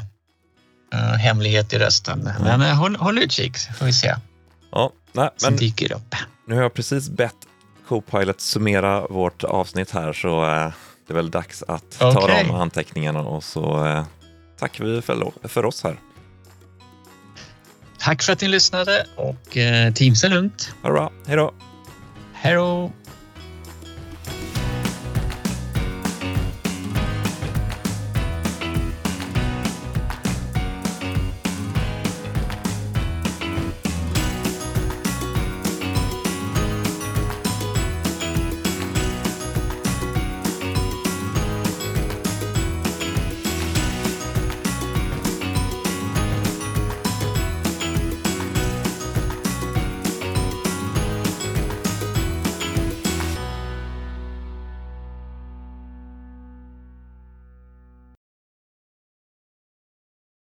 uh, 0.94 1.00
hemlighet 1.00 1.74
i 1.74 1.78
rösten. 1.80 2.30
Men 2.40 2.62
uh, 2.62 2.74
håll, 2.74 2.96
håll 2.96 3.20
utkik 3.20 3.58
så 3.58 3.74
får 3.74 3.86
vi 3.86 3.94
se. 3.94 4.16
Ja, 4.72 4.92
nej, 5.12 5.30
Som 5.38 5.50
men 5.54 5.60
dyker 5.60 5.94
upp. 5.94 6.16
nu 6.48 6.56
har 6.56 6.62
jag 6.62 6.74
precis 6.74 7.10
bett 7.10 7.36
Copilot 7.88 8.42
summera 8.42 9.08
vårt 9.08 9.44
avsnitt 9.44 9.92
här 9.92 10.14
så 10.14 10.46
eh, 10.46 10.72
det 11.08 11.14
är 11.14 11.16
väl 11.16 11.32
dags 11.32 11.64
att 11.68 12.00
ta 12.00 12.20
Okej. 12.20 12.44
de 12.48 12.56
anteckningarna 12.56 13.20
och 13.20 13.44
så 13.44 13.86
eh, 13.86 14.06
tackar 14.60 14.86
vi 14.86 15.02
för, 15.02 15.32
för 15.48 15.66
oss 15.66 15.84
här. 15.84 15.98
Tack 18.04 18.24
för 18.24 18.34
att 18.34 18.42
ni 18.42 18.48
lyssnade 18.48 19.06
och 19.16 19.58
uh, 19.58 19.94
Teams 19.94 20.24
är 20.24 20.30
lugnt. 20.30 20.74
Ha 20.82 20.90
det 20.90 20.94
bra, 20.94 21.12
hej 21.28 21.36
då! 21.36 21.54
Hej 22.34 22.56
då! 22.56 22.92